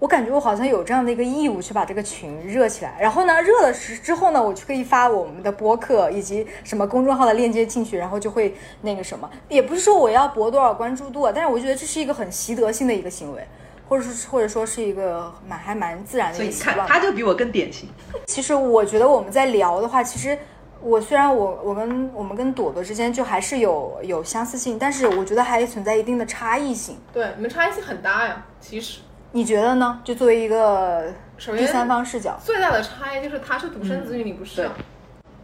[0.00, 13.46] 我感觉我好像有这样的一个义务去把这个群热起来，然后呢，热了之之后呢，我就可以发我们的播客以及什么公众号的链接进去，然后就会那个什么，也不是说我要博多少关注度，但是我觉得这是一个很习得性的一个行为，
[13.88, 16.86] 或者是或者说是一个蛮还蛮自然的一个习惯。
[16.86, 17.88] 他就比我更典型。
[18.26, 20.36] 其实我觉得我们在聊的话，其实
[20.82, 26.98] 我虽然我我跟我们跟朵朵之间就还是有有相似性，但是我觉得还存在一定的差异性。
[27.10, 28.98] 对，你们差异性很大呀，其实。
[29.34, 30.00] 你觉得呢？
[30.04, 31.12] 就作为一个
[31.56, 34.70] 第三方视角，最大的差异就是他是独生子女，你不是。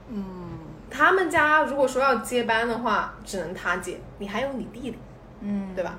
[0.09, 0.25] 嗯，
[0.89, 4.99] 他们家如果说要接班的话，只能他接，你还有你弟弟，
[5.41, 5.99] 嗯，对吧？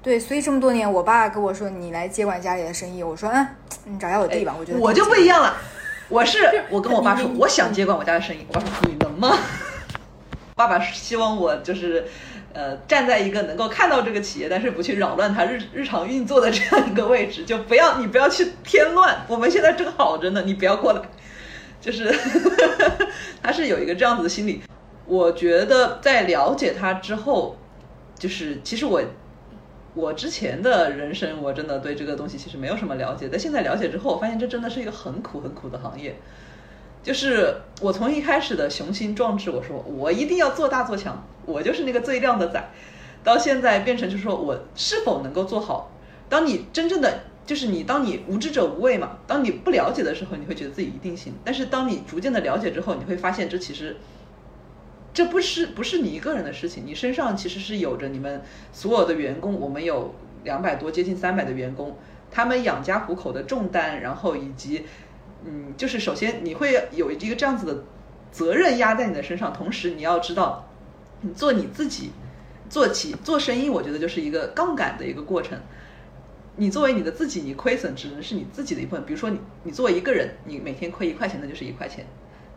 [0.00, 3.48] 对，所以这么多年，我爸跟我说你来接管家里的生意，我说嗯，
[3.86, 5.56] 你找下我弟吧，我觉得我就不一样了，
[6.08, 6.38] 我是
[6.70, 9.36] 我跟我爸说我想接管我家的生意，我爸说你能吗？
[10.54, 12.06] 爸爸希望我就是。
[12.54, 19.24] 呃，站在一个能够看到这个企业，但是不去扰乱它日日常运作的这样一个位置，就不要你不要去添乱。
[19.28, 21.00] 我们现在正好着呢，你不要过来。
[21.80, 22.14] 就是
[23.42, 24.62] 他是有一个这样子的心理。
[25.04, 27.56] 我觉得在了解他之后，
[28.16, 29.02] 就是其实我
[29.94, 33.28] 我之前的人生，我真的对这个东西其实没有什么了解。
[33.28, 36.14] 但现在了解之后，我发现这真的是一个很苦很苦的行业。
[37.02, 42.62] 就是我从一开始的雄心壮志，我说我一定要做大做强，我就是那个最靓的仔，
[43.24, 45.90] 到现在变成就是说我是否能够做好。
[46.28, 51.34] 当你真正的就是你，当你无知者无畏嘛，当你不了解的时候，你会觉得自己一定行。
[51.44, 53.96] 但是当你逐渐的了解之后，你会发现这其实
[55.12, 61.98] 这不是不是你一个人的事情，你身上其实是有着你们所有的员工，我们有两百多接近三百的员工，
[62.30, 64.86] 他们养家糊口的重担，然后以及
[65.44, 67.84] 嗯，就是首先你会有一个这样子的
[68.30, 70.68] 责任压在你的身上，同时你要知道，
[71.20, 72.10] 你做你自己
[72.68, 75.58] 做起做生意，我觉得就是一个杠杆的一个过程。
[76.56, 79.06] 你作为你的自己，你亏损只能是你自己的一部分。
[79.06, 82.04] 比如说你你作为一个人，你每天亏一块钱，那就是一块钱。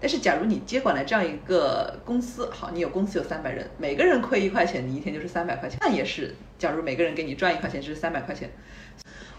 [0.01, 5.77] 但是假如你接管了这样一个公司，好，你有公司有三百人，每个人亏一块钱，你一天就是三百块钱。
[5.79, 8.51] 那也是，假如每个人给你赚一块钱，就是三百块钱。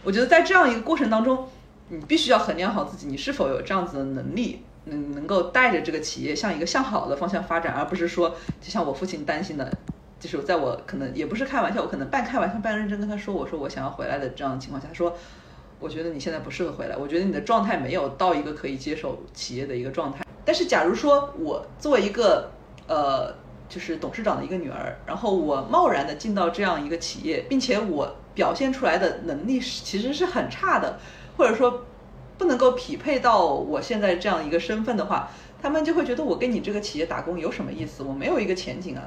[0.02, 1.46] 我觉得在这样一个过程当中，
[1.88, 9.72] 你必须要衡量好自己，你是否有这样子的能力，能能够带着这个企业向一个向好的方向发展，而不是说，就像我父亲担心的。
[10.18, 15.14] 就是在我可能也不是开玩笑，我可能半开玩笑半认真跟他说，我说我想要回来的这样的情况下，他说，
[15.78, 20.24] 我觉得你现在不适合回来，我觉得你的状态没有到一个可以接手企业的一个状态。
[20.42, 22.50] 但是假如说我作为一个
[22.88, 23.34] 呃
[23.68, 30.98] 就是董事长的一个女儿，然后我贸然的进到这样一个企业，并且我表现出来的能力是其实是很差的，
[31.36, 31.84] 或者说
[32.38, 35.30] 不能够匹配到我现在这样一个身份的话，
[35.62, 38.02] 他们就会觉得我跟你这个企业打工有什么意思？
[38.02, 39.02] 我没有一个前景啊。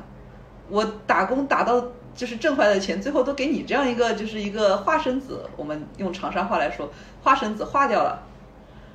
[0.70, 6.92] 我打工打到就是挣回来的钱，最后都给你这样一个就是一个化身子，我们用长沙话来说，
[7.24, 8.22] 化身子化掉了，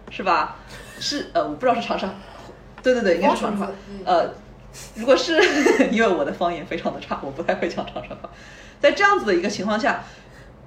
[0.09, 0.57] 是吧？
[1.01, 2.09] 是呃，我不知道是长沙，
[2.81, 3.73] 对对对，应该是长沙话。
[4.05, 4.31] 呃，
[4.95, 5.41] 如果是
[5.91, 8.31] 因为我的方言非常的差，我不太会讲长沙话。
[8.81, 10.05] 在这样子的一个情况下，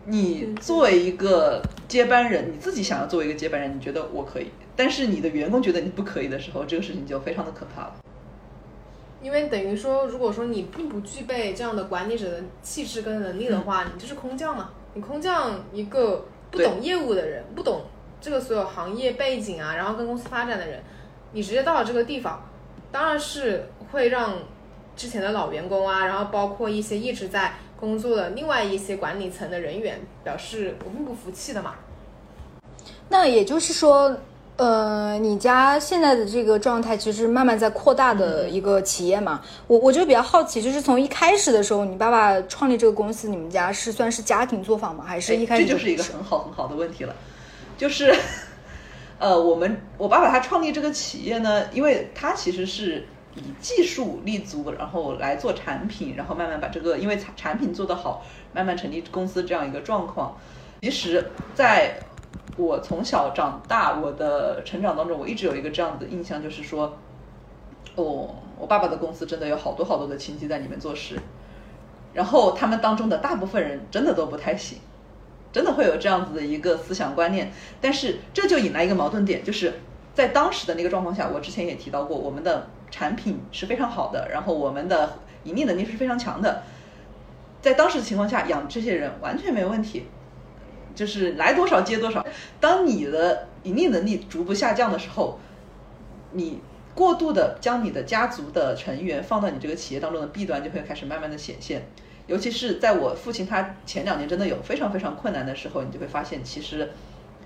[0.09, 7.95] 你作为一个接班人，你自己想要作为一个接班人，你觉得我可以，但是你的员工觉得你不可以的时候，这个事情就非常的可怕了。
[9.21, 14.69] 因为等于说，如果说你并不具备这样的管理者的气质跟能力的话，你就是空降嘛。
[14.93, 17.81] 你空降一个不懂业务的人，不懂
[18.21, 20.81] 这个所有行业背景啊，然后跟公司发展的人，
[21.33, 22.49] 你直接到了这个地方，
[22.93, 24.35] 当然是会让
[24.95, 31.75] 之前的老员工啊，然后包括一些一直在工作的另外一些管理层的人员表示我并不服气的嘛。
[33.09, 34.17] 那也就是说。
[34.59, 45.03] 呃，你家现在的这个状态其实慢慢在扩大的一个企业嘛，我我就比较好奇，就是从一开始的时候，你爸爸创立这个公司，你们家是算是家庭作坊吗？
[45.05, 45.63] 还是一开始？
[45.67, 47.15] 这就是一个很好很好的问题了，
[47.77, 48.11] 就是，
[49.19, 53.05] 呃，我们我爸爸他创立这个企业呢，因为他其实是
[53.37, 58.23] 以技术立足，然后来做产品，然后慢慢把这个因为产产品做得好，
[58.53, 60.35] 慢慢成立公司这样一个状况。
[60.81, 61.99] 其实，在
[62.55, 66.97] 我从小长大，我的成长当中，我一直有一个这样子的印象，就是说，
[67.95, 71.19] 哦，我爸爸的公司真的有好多好多的亲戚在里面做事，
[72.13, 74.79] 然后他们当中的大部分人真的都不太行，
[75.51, 77.51] 真的会有这样子的一个思想观念。
[77.81, 79.73] 但是这就引来一个矛盾点，就是
[80.13, 82.67] 在当时的那个状况下，我之前也提到过，我们的
[82.97, 86.63] 产品是非常好的，然后我们的盈利能力是非常强的，
[87.61, 90.07] 在当时的情况下，养这些人完全没有问题。
[90.95, 92.25] 就是来多少接多少。
[92.59, 95.39] 当你的盈利能力逐步下降的时候，
[96.31, 96.59] 你
[96.95, 101.85] 过度的将你的家族的成员放到你这个企业当中的弊端就会开始慢慢的显现。
[102.25, 106.91] 尤其是在我父亲他前两年真的有非常非常困难的时候，你就会发现，其实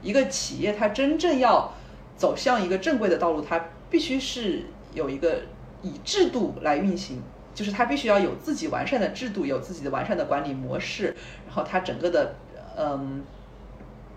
[0.02, 1.74] 一个企业它真正要
[2.16, 5.42] 走向一个正规的道路，它必须是有一个
[5.82, 7.22] 以制度来运行，
[7.54, 12.36] 就是它必须要有自己完善的制度，有自己的完善的管理模式，然后它整个的
[12.78, 13.24] 嗯。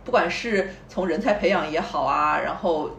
[0.05, 2.91] 不管是从人才培养也好啊，然后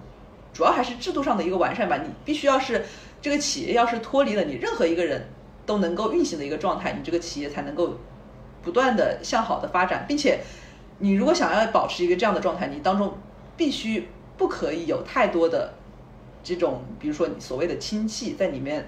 [0.52, 1.98] 主要还是制度上的一个完善吧。
[1.98, 2.84] 你必须要是
[3.22, 5.22] 这个企业要是脱离了你任何一个人
[5.68, 8.00] 都能够运行的一个状态，你这个企业才能够
[8.64, 10.04] 不断的向好的发展。
[10.08, 10.40] 并且
[10.98, 13.16] 你如果想要保持一个这样的状态，你当中
[13.56, 15.76] 必须不可以有太多的
[16.46, 18.88] 这种，比如说你所谓的亲戚在里面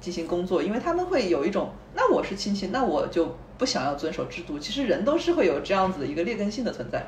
[0.00, 4.58] 进行工作，因为他们会有一种，那我是亲戚，那我就不想要遵守制度。
[4.58, 7.04] 其实人都是会有这样子的一个劣根性的存在。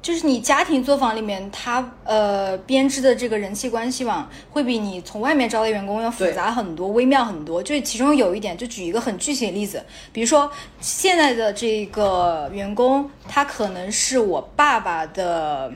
[0.00, 7.62] 就是你家庭作坊里面，他呃编织的这个人际关系网，会比你从外面招的员工要复杂很多、微妙很多。
[7.62, 15.70] 就其中有一点，就举一个很具体的例子，比如说现在的这个员工，他可能是我爸爸的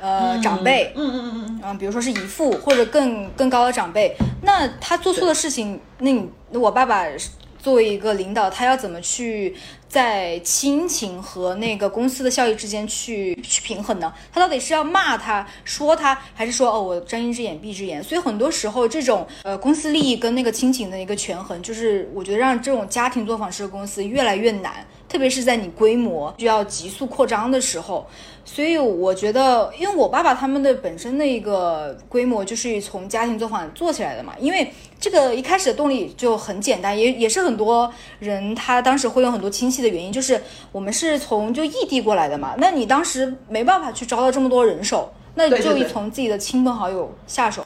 [0.00, 7.04] 呃长辈，嗯嗯嗯嗯，比如说是姨父或者更更高的长辈，那他做错的事情，那你我爸爸。
[7.64, 9.56] 作为一个领导，他要怎么去
[9.88, 14.12] 在亲情和那个公司的效益之间去去平衡呢？
[14.30, 18.02] 他到底是要骂他、说他，还是说哦，我睁一只眼闭一只眼？
[18.02, 24.86] 所以很多时候，这种呃公司利益跟那个亲情的一个权衡，就是我觉得让这种家庭作坊式的公司越来越难。
[25.14, 28.04] 特别是在你规模需要急速扩张的时候。
[28.44, 40.42] 所以我觉得，因为我爸爸他们的本身的一个规模就是从家庭作坊做起来的嘛，因为这个一开始的动力就很简单，也也是很多人他当时会有很多亲戚的原因，就是
[40.72, 47.64] 我们是从就异地过来的嘛，那你当时没办法去招到这么多人手，那就从自己的亲朋好友下手。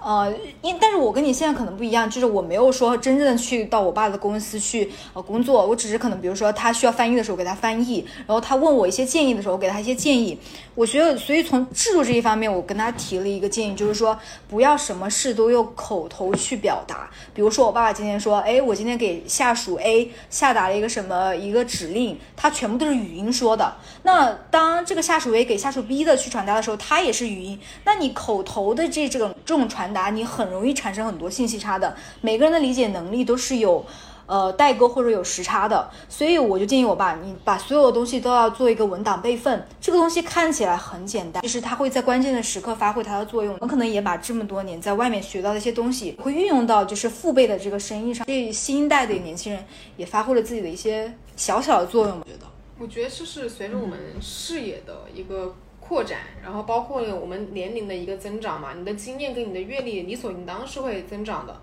[0.00, 0.32] 呃，
[0.62, 10.38] 因但是我跟你现在可能不一样，就是我没有说真正的去到我爸的公司去呃工作，我只是可能比如说他需要翻译的时候给他翻译，然后他问我一些建议的时候我给他一些建议。
[10.74, 14.16] 我觉得，所以从制度这一方面，我跟他提了一个建议，就是说
[14.48, 17.10] 不要什么事都用口头去表达。
[17.34, 23.74] 比如说我爸爸今天说，哎，我今天给下属 A 下达了一个什么一个指令，他全部都是语音说的。
[24.04, 27.58] 那当这个下属 A 给下属 B 的去传达的时候，他也是语音。
[27.84, 31.96] 那你口头的这这种这种传达，你很容易产生很多信息差的。
[32.20, 33.84] 每个人的理解能力都是有。
[34.28, 39.66] 呃，代沟或者有时差的，所以我就建议我爸，你把所有的东西都要做一个文档备份。
[39.80, 43.56] 这个东西看起来很简单，其实它会在关键的时刻发挥它的作用。
[43.58, 48.26] 我可能也把这么多年在外面学到的一些东西，会运用到就是父辈的这个生意上。
[48.26, 49.64] 对新一代的年轻人
[49.96, 52.18] 也发挥了自己的一些小小的作用。
[52.18, 52.46] 我觉得，
[52.78, 55.54] 我觉得就是随着我们视野的一个
[55.88, 61.56] 扩展，然后包括我们年龄的一个增长嘛，你的经验跟你的阅历理所应当是会增长的。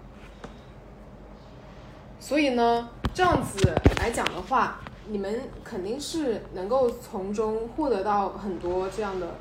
[2.19, 9.35] 所以呢，这样子来讲的话，你们肯定是能够从中获得到很多这样的，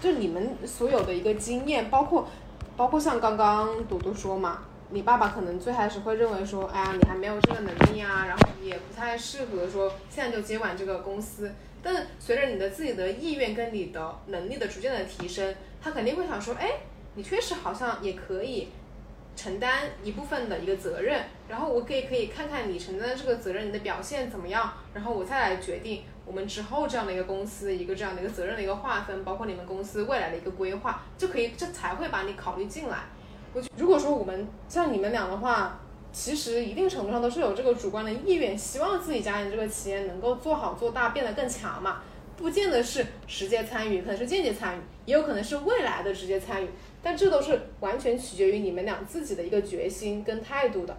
[0.00, 2.26] 就你们所有的一个经验，包括，
[2.74, 11.52] 包括像刚刚朵朵说嘛，你爸爸可能最开始会认为说，哎呀，你还没有这个能力啊，然后也不太适合说现在就接管这个公司。
[11.86, 16.72] 但随着你的自己的意愿跟你的能力的逐渐的提升，他肯定会想说，哎，
[17.14, 18.70] 你确实好像也可以。
[19.38, 33.00] 承担一部分的一个责任，然后我可以可以看看你承担的这个责任，你的表现怎么样，然后我再来决定我们之后这样的一个公司一个这样的一个责任的一个划分，包括你们公司未来的一个规划，就可以这才会把你考虑进来。
[33.52, 35.78] 我如果说我们像你们俩的话，
[36.16, 42.00] 其实一定程度上都是有这个主观的意愿，希望自己家里这个企业能够做好做大，变得更强嘛，
[42.38, 46.70] 不见得是直接参与，可能是间接参与，也有可能是未来的直接参与。
[47.02, 50.96] 但这都是完全取决于你们俩自己的一个决心跟态度的，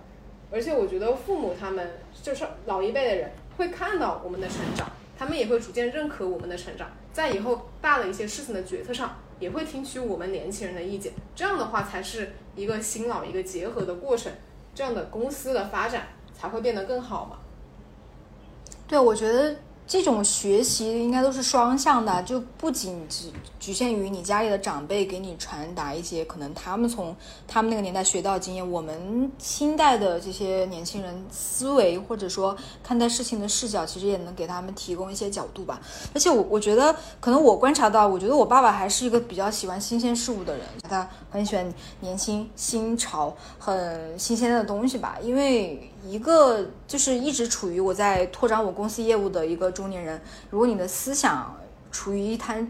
[0.52, 4.88] 而且我觉得父母他们就是老一辈的人会看到我们的成长，
[5.18, 14.32] 他们也会逐渐认可我们的成长，在以后大的一些事情的决策上也会听取我们年轻人的意见，这样的话才是一个新老一个结合的过程，
[14.78, 16.04] 这样的公司的发展
[16.40, 17.40] 才会变得更好嘛。
[18.88, 19.56] 对，我觉得。
[19.88, 27.16] 这种学习应该都是双向的，就不仅只局限于你家里的长辈给你传达一些可能他们从
[27.48, 35.80] 他们那个年代学到经验，我们新代的这些年轻人思维或者说看待事情的视角，其实也能给他们提供一些角度吧。
[36.14, 45.90] 而且我我觉得，可能我观察到，我觉得我爸爸还是一个比较喜欢新鲜事物的人，他很喜欢年轻、新潮、很新鲜的东西吧，因为。
[46.08, 50.20] 一个就是一直处于我在拓展我公司业务的一个中年人，
[50.50, 51.56] 如果你的思想
[51.92, 52.70] 处于一滩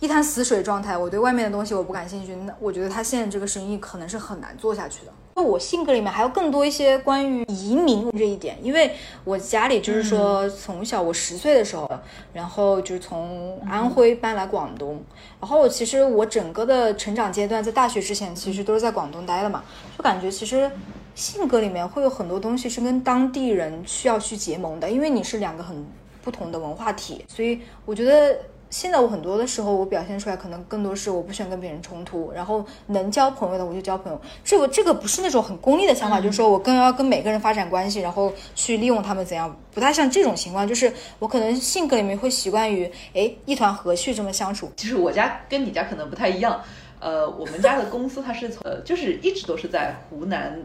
[0.00, 5.12] 一滩死水状态，我对外面的东西我不感兴趣，那我觉得他现在这个生意可能是很难做下去的。
[5.34, 11.90] 那我性格里面还有更多一些关于移民这一点，因为我家里就是说从小我十岁的时候，
[12.32, 15.02] 然后就是从安徽搬来广东，
[15.38, 19.62] 然后其实我整个的成长阶段在大学之前其实都是在广东待的嘛，
[19.98, 20.70] 就感觉其实。
[21.14, 25.84] 性格里面会有很多东西是跟当地人需要去结盟的，因为你是两个很
[26.22, 28.38] 不同的文化体，所以我觉得
[28.70, 34.18] 现在我很多的时候我表现出来可能更多是我不喜欢跟别人冲突，然后能交朋友的我就交朋友。
[34.42, 40.66] 这个这个不是那种很功利的想法，就是说我更要跟每个人发展关系，然后去利用他们怎样，不太像这种情况。
[40.66, 44.70] 就是我可能性格里面会习惯于哎一团和气这么相处。
[44.76, 46.62] 其实我家跟你家可能不太一样，
[46.98, 50.58] 呃，我们家的公司它是从呃就是一直都是在湖南。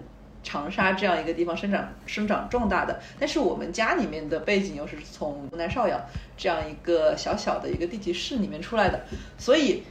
[0.48, 6.00] 长沙这样一个地方生长生长壮大的，但是我们家里面的背景又是从湖南邵阳
[6.38, 9.02] 这样一个小小的一个地级市里面出来的，
[9.38, 9.84] 所以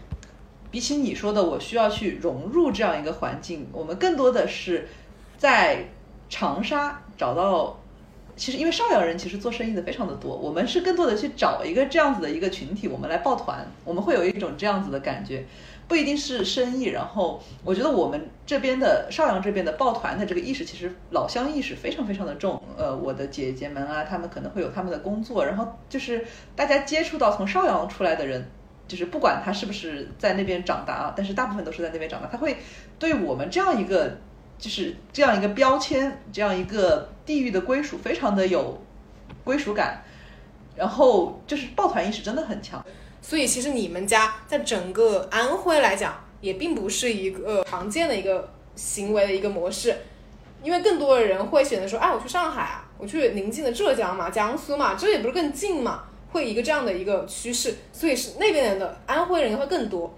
[0.71, 4.89] 比起你说的我需要去融入这样一个环境，我们更多的是
[5.37, 5.85] 在
[6.31, 7.79] 长沙找到，
[8.35, 15.45] 其实因为邵阳人其实做生意的非常的多，我们是更多的去找一个这样子的一个群体，我们来抱团，我们会有一种这样子的感觉。
[15.89, 22.61] 不一定是生意，然后我觉得我们这边的邵阳这边的抱团的这个意识，其实老乡意识非常非常的重。
[22.77, 26.27] 呃，我的姐姐们啊，他们可能会有他们的工作，然后就是
[26.57, 28.45] 大家接触到从邵阳出来的人，
[28.89, 32.57] 就是不管他是不是在那边长大啊，但是大部分都是在那边长大，他会
[32.99, 34.17] 对我们这样一个
[34.59, 38.83] 就是这样一个标签，这样一个地域的归属非常的有
[39.45, 40.03] 归属感。
[40.75, 42.85] 然后就是抱团意识真的很强。
[43.29, 49.97] 所以其实你们家在整个安徽来讲，也并不是一个常见的一个行为的一个模式，
[50.63, 60.17] 因为更多的人会选择说，哎，我去上海啊，我去邻近的浙江嘛、江苏嘛，这也不是更近嘛，会一个这样的一个趋势，所以是那边人的安徽人会更多。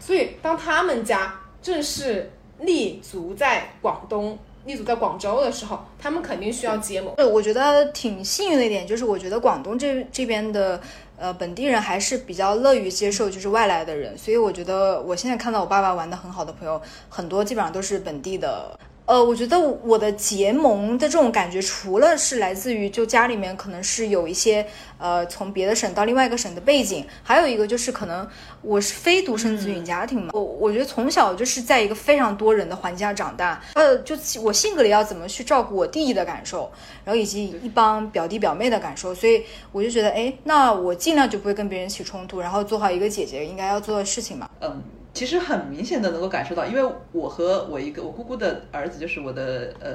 [0.00, 7.14] 所以当他们家正式立足在广东、立足在广州的时候，他们肯定需要结盟。
[7.16, 10.80] 对，我觉得挺幸运的一点就是，我觉得广东这这边的
[11.18, 18.78] 呃本地人还是比较乐于接受就是外来的人，所以我觉得我现在看到我爸爸玩的很好的朋友，很多基本上都是本地的。
[19.08, 24.66] 呃，我觉得我的结盟的这种感觉，除了是来自于就家里面可能是有一些
[24.98, 28.28] 呃从别的省到另外一个省的背景，还有一个就是可能
[28.60, 36.70] 我是非独生子女家庭嘛，我我觉得从小就是在一个非常多人的环境下长大，呃，就我性格里要怎么去照顾我弟弟的感受，
[37.02, 39.42] 然后以及一帮表弟表妹的感受，所以
[39.72, 44.82] 我就觉得，哎，那我尽量就不会跟别人起冲突，然后做好一个姐姐应该要做的事情嘛，嗯。
[45.18, 49.94] 其实很明显的能够感受到，因为我和我一个我姑姑的儿子，就是我的呃，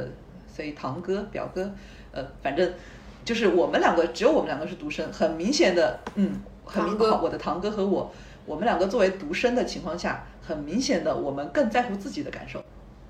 [0.53, 1.71] 所以堂哥表哥，
[2.11, 2.69] 呃，反正
[3.23, 8.11] 就是我们两个，只有我们两个是独生，很明显的，嗯，很明我的堂哥和我，
[8.45, 12.61] 我们两个作为独生的情况下，很明显的我们更在乎自己的感受。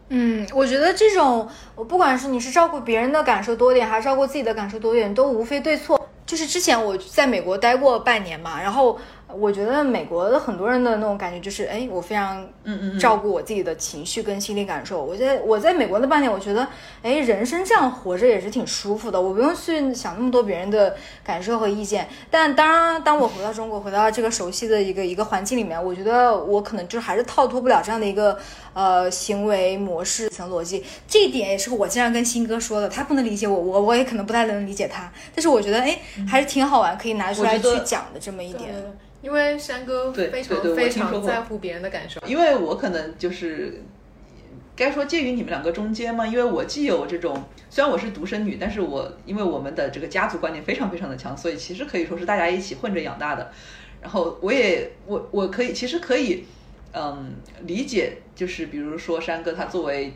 [0.09, 5.99] 嗯，我觉得这种，我不管是你是照顾别人的感受多点，还是照顾自己的感受多点，都无非对错。
[6.27, 8.99] 就是之前我在美国待过半年嘛，然后。
[9.37, 15.03] 我觉得美国的很多人的那种感觉就是，哎，我非常嗯嗯照顾我自己的情绪跟心理感受。
[15.03, 16.67] 我觉得我在美国的半年，我觉得，
[17.01, 22.07] 哎，人生这样活着也是挺舒服的，我不用去想那么多别人的感受和意见。
[22.29, 28.37] 但当然，当我回到中国，回到这个熟悉的一个一个环境里面，我觉得我可能就还是套脱不了这样的一个
[28.73, 30.83] 呃行为模式层逻辑。
[31.07, 35.11] 这一点也是我经常跟新哥说的，他不能理解我，我我也可能不太能理解他。
[35.33, 38.73] 但是我觉得，哎，还是挺好玩，可以拿出来去讲的这么一点。
[39.23, 43.81] 因为山哥非常非常在乎别人的感受，因为我可能就是
[44.75, 53.49] 该说介于你们两个中间嘛，因为我既有这种，虽然我是独生女，但是我因为我们的这个家族观念非常非常的强，所以其实可以说是大家一起混着养大的。
[54.01, 56.43] 然后我也我我可以其实可以
[56.91, 60.11] 嗯理解，就是比如说山哥他作为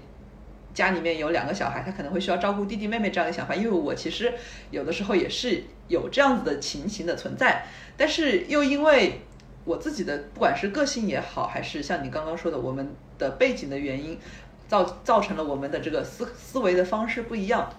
[0.77, 4.31] 家里面有两个小孩，他可能会需要照顾弟弟妹妹这样的想法，因为我其实
[4.69, 7.65] 有的时候也是有这样子的情形的存在。
[7.97, 9.21] 但是又因为
[9.65, 14.19] 我自己的不管是个性也好，还是像你刚刚说的我们的背景的原因，
[14.67, 17.73] 造造成了我们的这个思思维的方式不一样，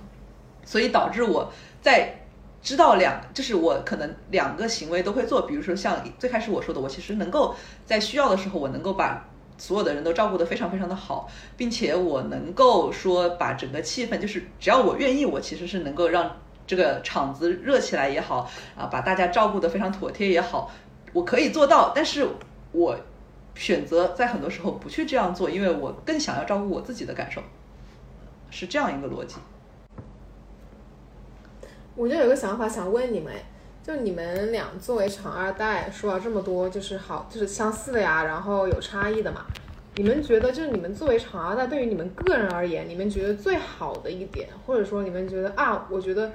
[0.65, 2.17] 所以导致我在
[2.61, 7.55] 知道两就是我可能两个行为都会做，比如说像最开始我说的，我其实能够
[7.87, 9.25] 在需要的时候，我能够把
[9.59, 16.35] 所有的人都照顾得非常非常的好，并且我能够说把整个气氛，就是只要我愿意，我其实是能够让。
[16.69, 18.47] 这个场子热起来也好
[18.77, 20.71] 啊，把大家照顾得非常妥帖也好，
[21.15, 21.93] 我可以做到。
[21.95, 22.29] 但是
[22.73, 22.95] 我
[23.55, 27.41] 选择在很多时候不去这样做，因为我更想要照顾我自己的感受，
[28.51, 29.37] 是这样一个逻辑。
[31.97, 33.33] 我就有个想法想问你们，
[33.89, 39.47] 就你们俩作为厂二代，说了这么多，就是好，就是相似的呀，然后有差异的嘛。
[39.97, 46.31] 你们觉得，就是你们作为厂二代，对于你们个人而言，你们觉得最好的一点，或者说你们觉得啊，我觉得。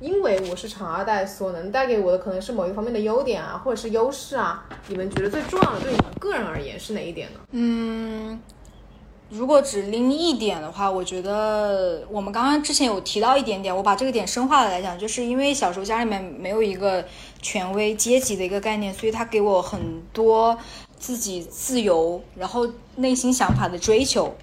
[0.00, 4.64] 因为我是厂二代，所能带给我的可能是某一方面的优点啊，或者是优势啊。
[4.86, 7.40] 你们觉得最重要的对你们个人而言是哪一点呢？
[7.50, 8.40] 嗯，
[9.30, 17.04] 如果只拎一点的话，我觉得我们刚刚之前有提到一点点，我把这个点深化了来讲，就是因为小时候家里面没有一个
[17.42, 20.56] 权威阶级的一个概念，所以他给我很多
[20.98, 24.34] 自己自由，然后内心想法的追求，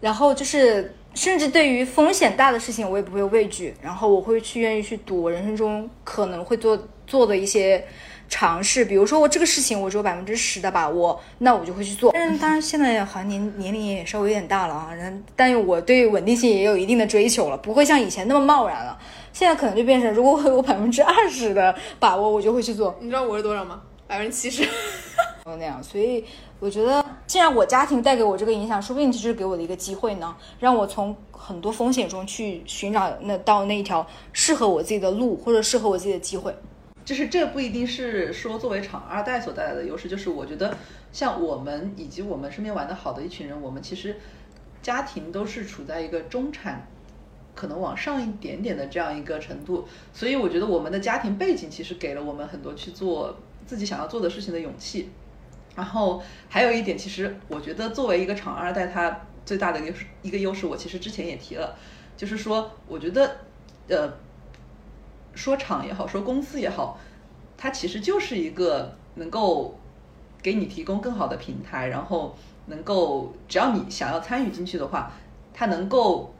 [0.00, 0.94] 然后就是。
[1.12, 7.84] 甚至对于风险大的事情，我也不会畏惧，然后我会去愿意去赌我人生中可能会做做的一些
[8.30, 8.82] 尝试。
[8.82, 12.10] 比如说，我这个事情我只有百分之十的把握，那我就会去做。
[12.14, 18.96] 但是当然，现在好像年年龄也稍微有点大了啊，人，但是我对稳定性也有一定的追求了，不会像以前那么贸然了。
[19.32, 22.96] 现在可能就变成，如果我有百分之二十的把握，我就会去做。
[23.00, 23.82] 你知道我是多少吗？
[24.06, 24.66] 百分之七十。
[25.44, 26.24] 那样，所以。
[26.60, 36.54] 我觉得，既然我家庭带给我这个影响，说不定就是给我的一个机会呢，让我从很多风险中去寻找那到那一条适合我自己的路，或者适合我自己的机会。
[37.10, 40.76] 就是这不一定是说作为厂二代所带来的优势，就是我觉得
[41.10, 44.14] 像我们以及我们身边玩的好的一群人，我们其实
[44.80, 46.86] 家庭都是处在一个中产，
[47.56, 53.36] 可能往上一点点的这样一个程度，所以我觉得我们的家庭背景其实给了我们很多去做
[53.66, 55.10] 自己想要做的事情的勇气。
[55.74, 61.76] 然后还有一点，其实我觉得作为一个厂二代，他最大的优势一个优势，我其实之前也提了，
[62.16, 63.38] 就是说，我觉得，
[63.88, 64.12] 呃，
[65.34, 66.98] 说厂也好，说公司也好，
[67.56, 69.78] 它其实就是一个能够
[70.42, 75.12] 给你提供更好的平台，然后能够只要你想要参与进去的话，
[75.52, 76.34] 它能够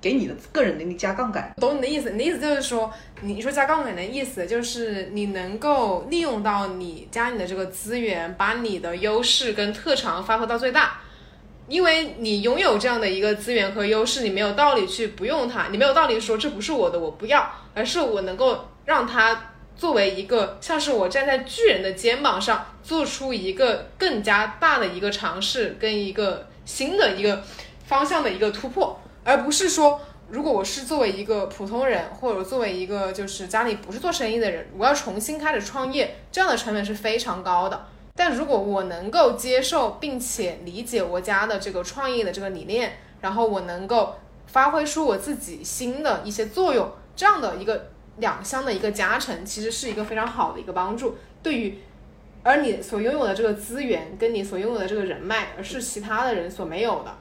[0.00, 1.54] 给你的个人能力加杠杆。
[1.60, 11.00] 懂你的意思，你的意思就是说，你说加杠杆的意思就是你能够利用到你家里的这个资源，把你的优势跟特长发挥到最大。
[11.72, 27.42] 因为你拥有这样的一个资源和优势，你没有道理去不用它，你没有道理说这不是我的，我不要，而是我能够让它作为一个像是我站在巨人的肩膀上，做出一个更加大的一个尝试跟一个新的一个
[27.86, 29.98] 方向的一个突破，而不是说
[30.28, 37.86] 如果我是作为一个普通人，或者作为一个就是家里不是做生意的人，我要重新开始创业，这样的成本是非常高的。
[38.14, 51.16] 但如果我能够接受并且理解我家的这个创业的这个理念，然后我能够发挥出我自己新的一些作用，这样的一个两相的一个加成，其实是一个非常好的一个帮助。
[51.42, 51.78] 对于
[52.42, 57.14] 而你所拥有的这个资源，跟你所拥有的这个人脉，而是其他的人所没有的。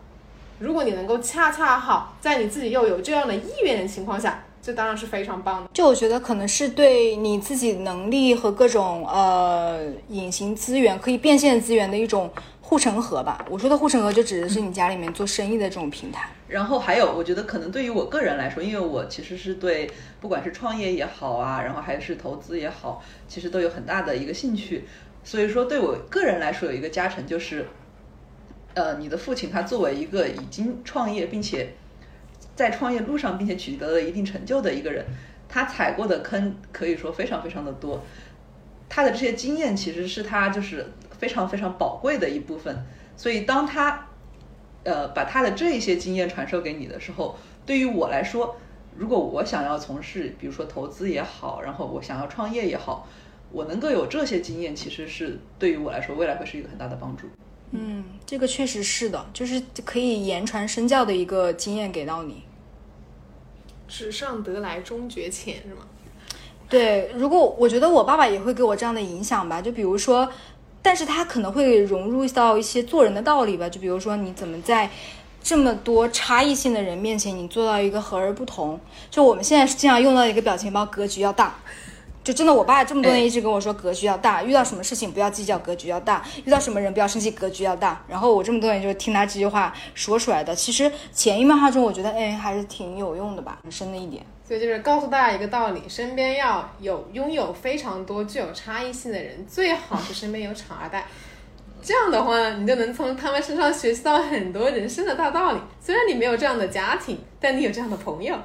[0.59, 4.43] 如果你能够恰恰好在你自己又有这样的意愿的情况下。
[4.62, 5.70] 这当然是非常棒的。
[5.74, 12.32] 就我觉得可能是对你自己能力和各种呃隐形资源可以变现资源的一种
[12.62, 13.43] 护城河吧。
[13.49, 16.30] 我说的护城河就指的是你家里面做生意的这种平台。
[16.47, 19.89] 然后还有，我觉得可能对于我个人来说，因为我其实是对
[20.20, 24.86] 不管是创业也好啊，然后还是投资也好，其实都有很大的一个兴趣。
[25.24, 27.68] 所以说对我个人来说有一个加成就是，
[28.76, 31.74] 呃，你的父亲他作为一个已经创业并且。
[32.56, 35.06] 在创业路上，并且取得了一定成就的一个人，
[35.47, 38.04] 他踩过的坑可以说非常非常的多。
[38.89, 40.86] 他的这些经验其实是他就是
[41.18, 42.86] 非常非常宝贵的一部分。
[43.16, 44.08] 所以当他
[44.84, 48.56] 呃把他的这一些经验传授给你的时候，对于我来说，
[48.97, 53.08] 如果我想要从事比如说投资也好，然后我想要创业也好，
[53.52, 57.28] 我能够有这些经验，其实是对于我来说未来会是一个很大的帮助。
[57.72, 62.43] 嗯，这个确实是的，就是可以言传身教的一个经验给到你。
[63.88, 65.82] 纸上得来终觉浅，是吗？
[66.69, 70.30] 对，如果我觉得我爸爸也会给我这样的影响吧，就比如说，
[70.82, 74.89] 但是他可能会融入到一些做人的道理吧，就比如说你怎么在
[75.43, 78.80] 这么多差异性的人面前，你做到一个和而不同。
[79.09, 81.59] 就我们现在是经常用到一个表情包，格局要大。
[82.24, 88.03] 就真的，我爸这么多年一直跟我说，格局要大，遇到什么事情不要计较，格局要大；遇到什么人不要生气，格局要大。
[88.07, 90.55] 然后我这么多年就是听他这句话说出来的。
[90.55, 94.24] 其实潜移默化中，我觉得哎，还是挺有用的吧，很深的一点。
[94.47, 101.05] 所以就是告诉大家一个道理：身边要有拥有非常多具有差异性的人，最好是身边有厂二代。
[101.82, 105.59] 这样的话，你就能从他们身上学习到很多人生的大道理。
[105.79, 108.38] 虽然你没有这样的家庭，但你有这样的朋友，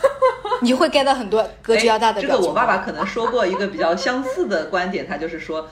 [0.62, 2.20] 你会 get 到很多格局要大的。
[2.22, 5.68] 这个 我爸爸可能说过一个比较相似的观点，他就是说，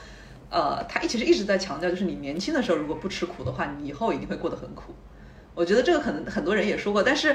[0.51, 4.95] 呃，他其实一直在强调，就是你年轻的时候如果不吃苦的话，你以后一定会过得很苦。
[5.55, 7.35] 我觉得这个可能很多人也说过，但是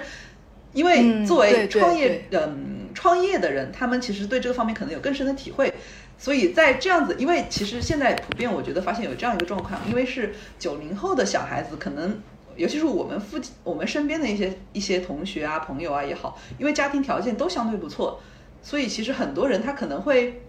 [0.74, 5.74] 因为作为创业嗯创业的人，他们其实对这个方面可能有更深的体会。
[6.22, 12.22] 所以在这样子，因为其实现在普遍，我觉得发现有这样一个状况，因为是九零后的小孩子，可能
[12.56, 18.22] 尤其是我们附近、我们身边的一些一些同学啊、朋友啊也好，因为家庭条件都相对不错，
[18.62, 20.44] 所以其实很多人他可能会，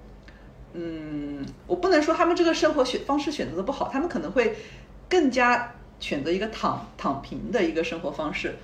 [0.74, 4.54] 嗯，我不能说他们这个生活选方式选择的不好，他们可能会
[5.08, 8.56] 更加选择一个躺躺平的一个生活方式。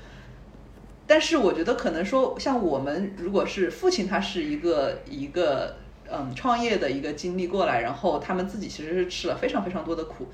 [1.06, 5.74] 但是我觉得可能说，像我们如果是父亲，他是一个一个。
[6.10, 10.26] 嗯，创业的一个经历过来，然后他们自己其实是吃了非常非常多的苦，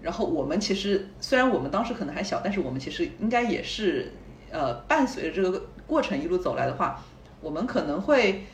[0.00, 4.12] 然后我们其实虽然我们当时可能还小，但是我们其实应该也是
[4.52, 7.02] 呃伴随着这个过程一路走来的话，
[7.40, 8.44] 我们可能会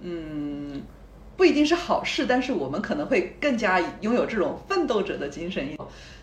[0.00, 0.80] 嗯
[1.36, 5.68] 不一定是好事，但是我们可能会更加拥有这种奋斗者的精神。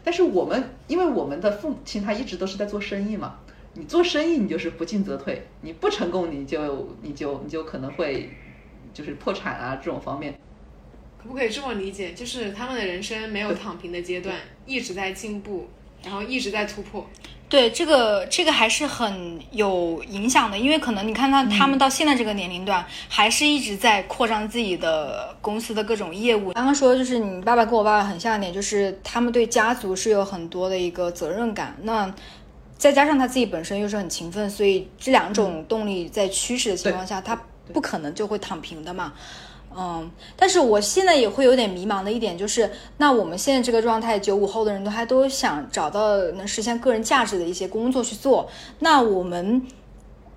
[0.03, 3.36] 但是我们因为我们的父母亲他一直都是在做生意嘛，
[3.75, 8.32] 你做生意你就是不进则退，你不成功你就你就你就可能会。
[8.97, 10.33] 就是破产啊这种方面，
[11.21, 12.13] 可不可以这么理解？
[12.13, 14.35] 就是他们的人生没有躺平的阶段，
[14.65, 15.67] 一直在进步，
[16.03, 17.05] 然后一直在突破。
[17.47, 26.51] 对，这个这个还是很有影响的，因为可能你看到他们到现在这个年龄段，还是一直在扩张自己的公司的各种业务。
[26.53, 31.77] 刚刚说就是你爸爸跟我爸爸很像一点，就是他们对家族是有很多的一个责任感。
[31.83, 32.11] 那
[32.79, 37.39] 再加上他自己本身又是很勤奋，所以这两种动力在驱使的情况下，他。
[37.74, 39.13] 不可能就会躺平的嘛，
[39.76, 48.49] 嗯，但是我现在也会有点迷茫的一点就是，那我们现在这个状态，九五后的人都还都想找到能实现个人价值的一些工作去做，
[48.80, 49.61] 那我们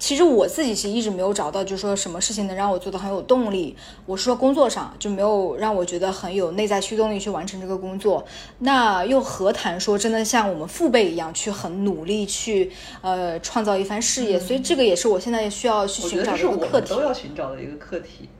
[0.01, 3.77] 其实我自己其实一直没有找到，就是说什么事情能让我做的很有动力。
[4.07, 8.25] 我是说工作上就没有让我觉得很有内在驱动力去完成这个工作。
[8.61, 12.73] 那又何谈说真的像我们父辈一样去很努力去
[13.03, 14.41] 呃创造一番事业？
[14.41, 16.95] 所以这个也是我现在需要去寻找的一个课题。
[16.95, 18.31] 都要寻找的一个课题，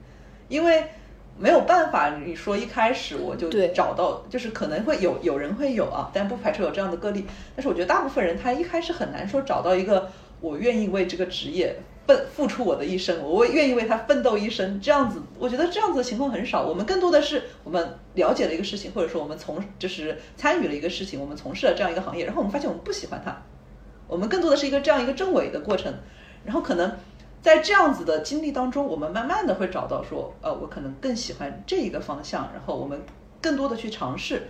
[0.47, 0.85] 因为
[1.37, 7.27] 没有办法，你说一开始我就找到，就是可能会有有人会有啊，但不排除有这样的个例。
[7.55, 10.09] 但是我觉得大部分人他一开始很难说找到一个。
[10.41, 16.63] 我愿意为这个职业奋付出我的一生，我愿意为他奋斗一生，这样子，我觉得这样子的情况很少。
[16.63, 23.41] 我们更多的是我们了解了一个事情，或者说我们从就是参与了一个事情，我们从事了这样一个行业，然后我们发现我们不喜欢它。
[24.07, 25.93] 我们更多的是一个这样一个证伪的过程，
[26.43, 26.91] 然后可能
[27.41, 32.99] 在这样子的经历当中，我们慢慢的会找到说，呃，我可能更喜欢这一个方向，然后我们
[33.39, 34.49] 更多的去尝试。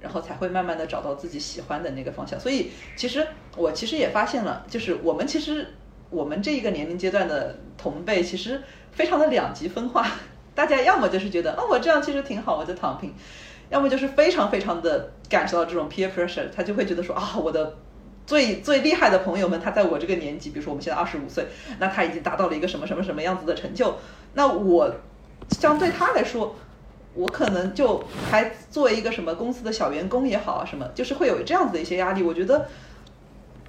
[0.00, 3.26] 然后才会慢慢的找到自己喜欢的那个方向，所以其实
[3.56, 5.74] 我其实也发现了，就是我们其实
[6.10, 10.06] 我们这一个年龄阶段的同辈，其实非常的两极分化。
[10.54, 13.10] 大家要么就是觉得，哦，我这样其实挺好，我就躺平；
[13.70, 17.76] 要么就是非常非常的感受到这种 peer pressure，他就会觉得说，啊，我的
[18.26, 21.46] 最最厉害的朋友们，他在我这个年纪，比如说我们现在二十五岁，
[21.78, 23.98] 那他已经达到了一个什么什么什么样子的成就，
[24.34, 24.92] 那我
[25.50, 26.56] 相对他来说。
[27.18, 28.00] 我可能就
[28.30, 32.22] 还作为一个什么公司的小员工也好啊，什么就是会有这样子的一些压力。
[32.22, 32.68] 我觉得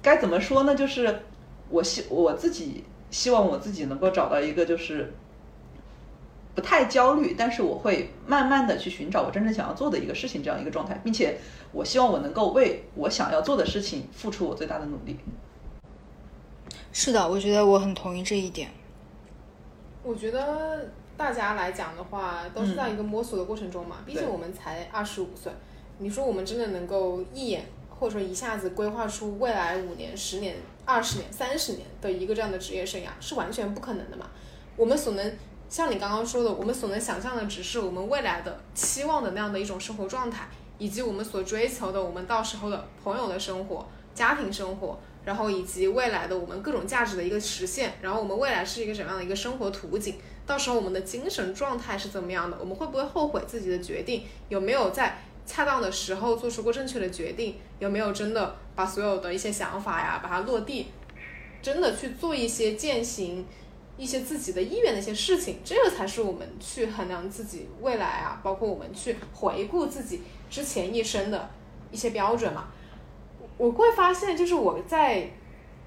[0.00, 0.72] 该怎么说呢？
[0.72, 1.22] 就是
[1.68, 5.12] 我希我自己希望我自己能够找到一个就是
[6.54, 11.38] 不太焦虑，但是我会慢慢的去寻找我真正想要做的一个事情这样一个状态，并且
[11.72, 15.16] 我希望我能够为我想要做的事情付出我最大的努力。
[16.92, 18.70] 是的，我觉得我很同意这一点。
[20.04, 20.88] 我觉得。
[21.20, 23.98] 大家来讲的话，都是在一个摸索的过程中嘛。
[24.06, 25.52] 毕竟我们才二十五岁，
[25.98, 30.56] 你说我们真的能够一眼或者说一下子规划出未来五年、十年、
[30.86, 34.30] 二十年、三十年的一个这样的职业生涯，是完全不可能的嘛。
[34.78, 35.36] 我们所能
[35.68, 40.48] 像你刚刚说的，我们所能想象的只是我们未来的期望的那样的一种生活状态，
[40.78, 44.98] 以及我们所追求的我们到时候的朋友的生活、家庭生活，
[45.30, 50.16] 然后以及未来的我们各种价值的一个实现，然后我们未来是一个什么样的一个生活图景。
[50.44, 52.56] 到时候我们的精神状态是怎么样的？
[52.58, 54.24] 我们会不会后悔自己的决定？
[54.48, 57.58] 有没有在恰当的时候做出过正确的决定？
[57.78, 60.88] 有没有真的把所有的一些想法呀，把它落地，
[61.62, 63.46] 真的去做一些践行
[63.96, 65.58] 一些自己的意愿的一些事情？
[65.64, 71.48] 这个才是我们去衡量自己未来啊，包括我们去回顾自己之前一生的
[71.92, 72.70] 一些标准嘛。
[73.60, 75.28] 我会发现，就是我在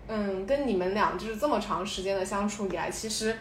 [0.07, 3.35] 嗯跟你们俩就是这么长时间的相处以来，其实。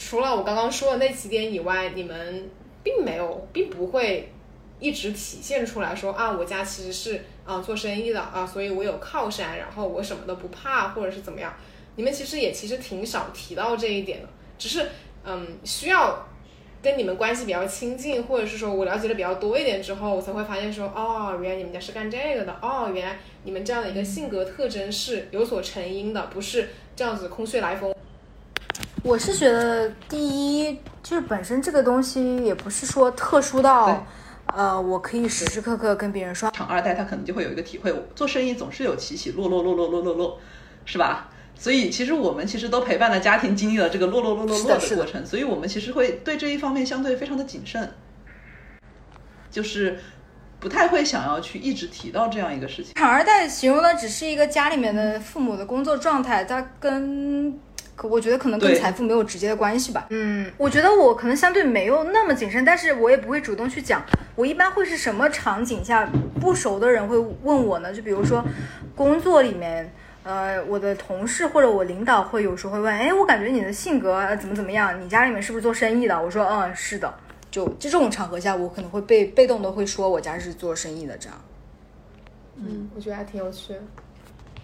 [0.00, 2.48] 除了我刚刚说的那几点以外，你们
[2.84, 4.32] 并没有，并不会
[4.78, 11.52] 一直体现出来说啊，我家其实是啊做生意的啊，所以我有靠山，然后我什么都不怕，或者是怎么样。
[11.96, 14.88] 你们其实也其实挺少提到这一点的，只是
[15.24, 16.24] 嗯，需要
[16.80, 27.94] 跟你们关系比较亲近，或者是说我了解的比较多一点之后，我才会发现说，哦，原来你们家是干这个的，哦，原来你们这样的一个性格特征是有所成因的，不是这样子空穴来风。
[29.02, 30.18] 我是觉得，第
[30.60, 34.06] 一就是本身这个东西也不是说特殊到，
[34.46, 36.50] 呃，我可以时时刻刻跟别人说。
[36.50, 40.38] 厂二代他可能就会有一个体会，做生意总是有起起落落落落落落落，
[40.84, 41.28] 是吧？
[41.58, 47.92] 所以其实我们其实都陪伴了家庭经历了这个落落落落落的过程，所以我们其实会对这一方面相对非常的谨慎，
[49.50, 49.98] 就是
[50.60, 52.94] 不太会想要去一直提到这样一个事情。
[52.94, 57.58] 厂二代形容的只是一个家里面的父母的工作状态，它跟。
[57.96, 60.06] 可我觉得可能跟财富没有直接的关系吧。
[60.10, 64.00] 嗯，我觉得我可能相对没有那么谨慎，但是我也不会主动去讲。
[64.36, 66.08] 我一般会是什么场景下
[66.40, 67.92] 不熟的人会问我呢？
[67.92, 68.44] 就比如说
[68.94, 69.92] 工作里面，
[70.28, 75.02] 呃，我的同事或者我领导会有时候会问，哎，我感觉你的性格怎么怎么样？
[75.02, 76.22] 你家里面是不是做生意的？
[76.22, 77.10] 我说，嗯，是的。
[77.50, 81.40] 就就这种场合下，我可能会被被动的会说我家是做生意的这样。
[82.56, 83.80] 嗯，我觉得还挺有趣的。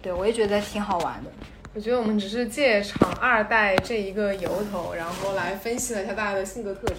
[0.03, 1.31] 对，我也觉得挺好玩的。
[1.73, 6.99] 我觉得我们只是借厂二代这一个由头，然后来分析了一下大家的性格特征。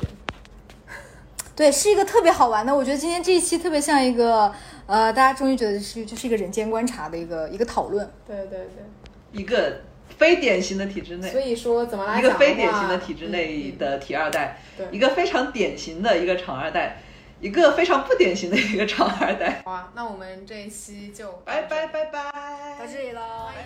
[1.56, 2.76] 对，是一个特别好玩的。
[2.76, 4.54] 我觉得今天这一期特别像一个，
[4.86, 8.12] 呃，大家终于觉得是就是一个人间观察的一个一个讨论。
[8.28, 8.84] 对对对，
[9.32, 9.82] 一个
[10.18, 11.30] 非典型的体制内。
[11.30, 14.60] 所以说，怎么来一个非典型的体制内的体二代，
[14.92, 16.98] 一个非常典型的一个厂二代。
[17.42, 19.62] 一个非常不典型的一个厂二代。
[19.68, 22.32] 好啊，那我们这一期就拜拜拜拜，
[22.80, 23.62] 到这里喽，拜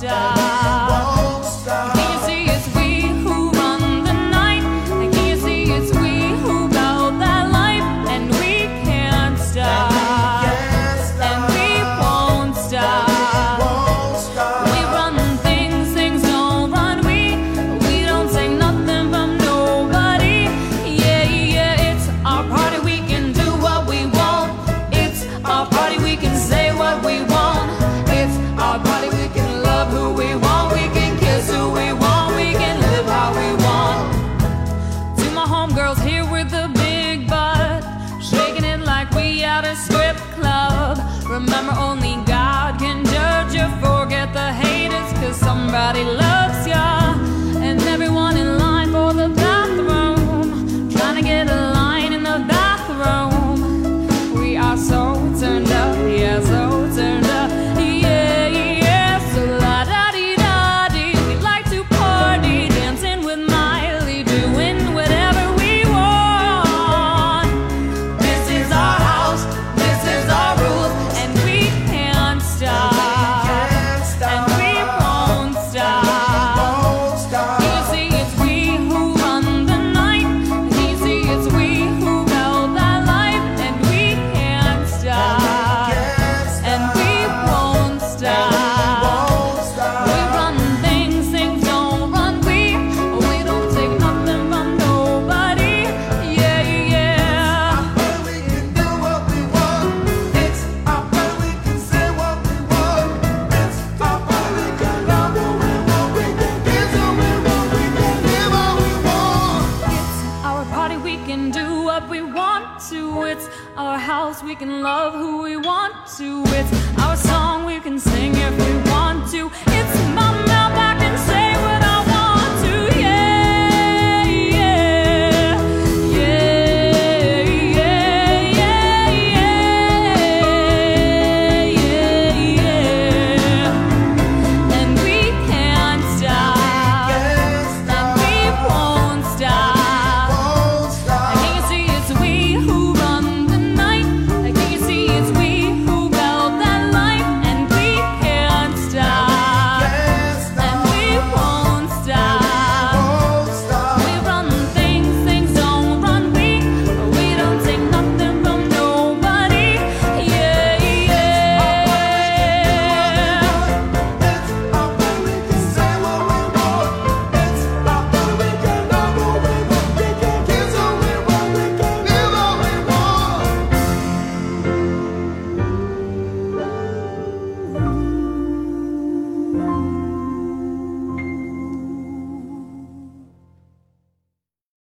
[0.00, 0.77] 拜。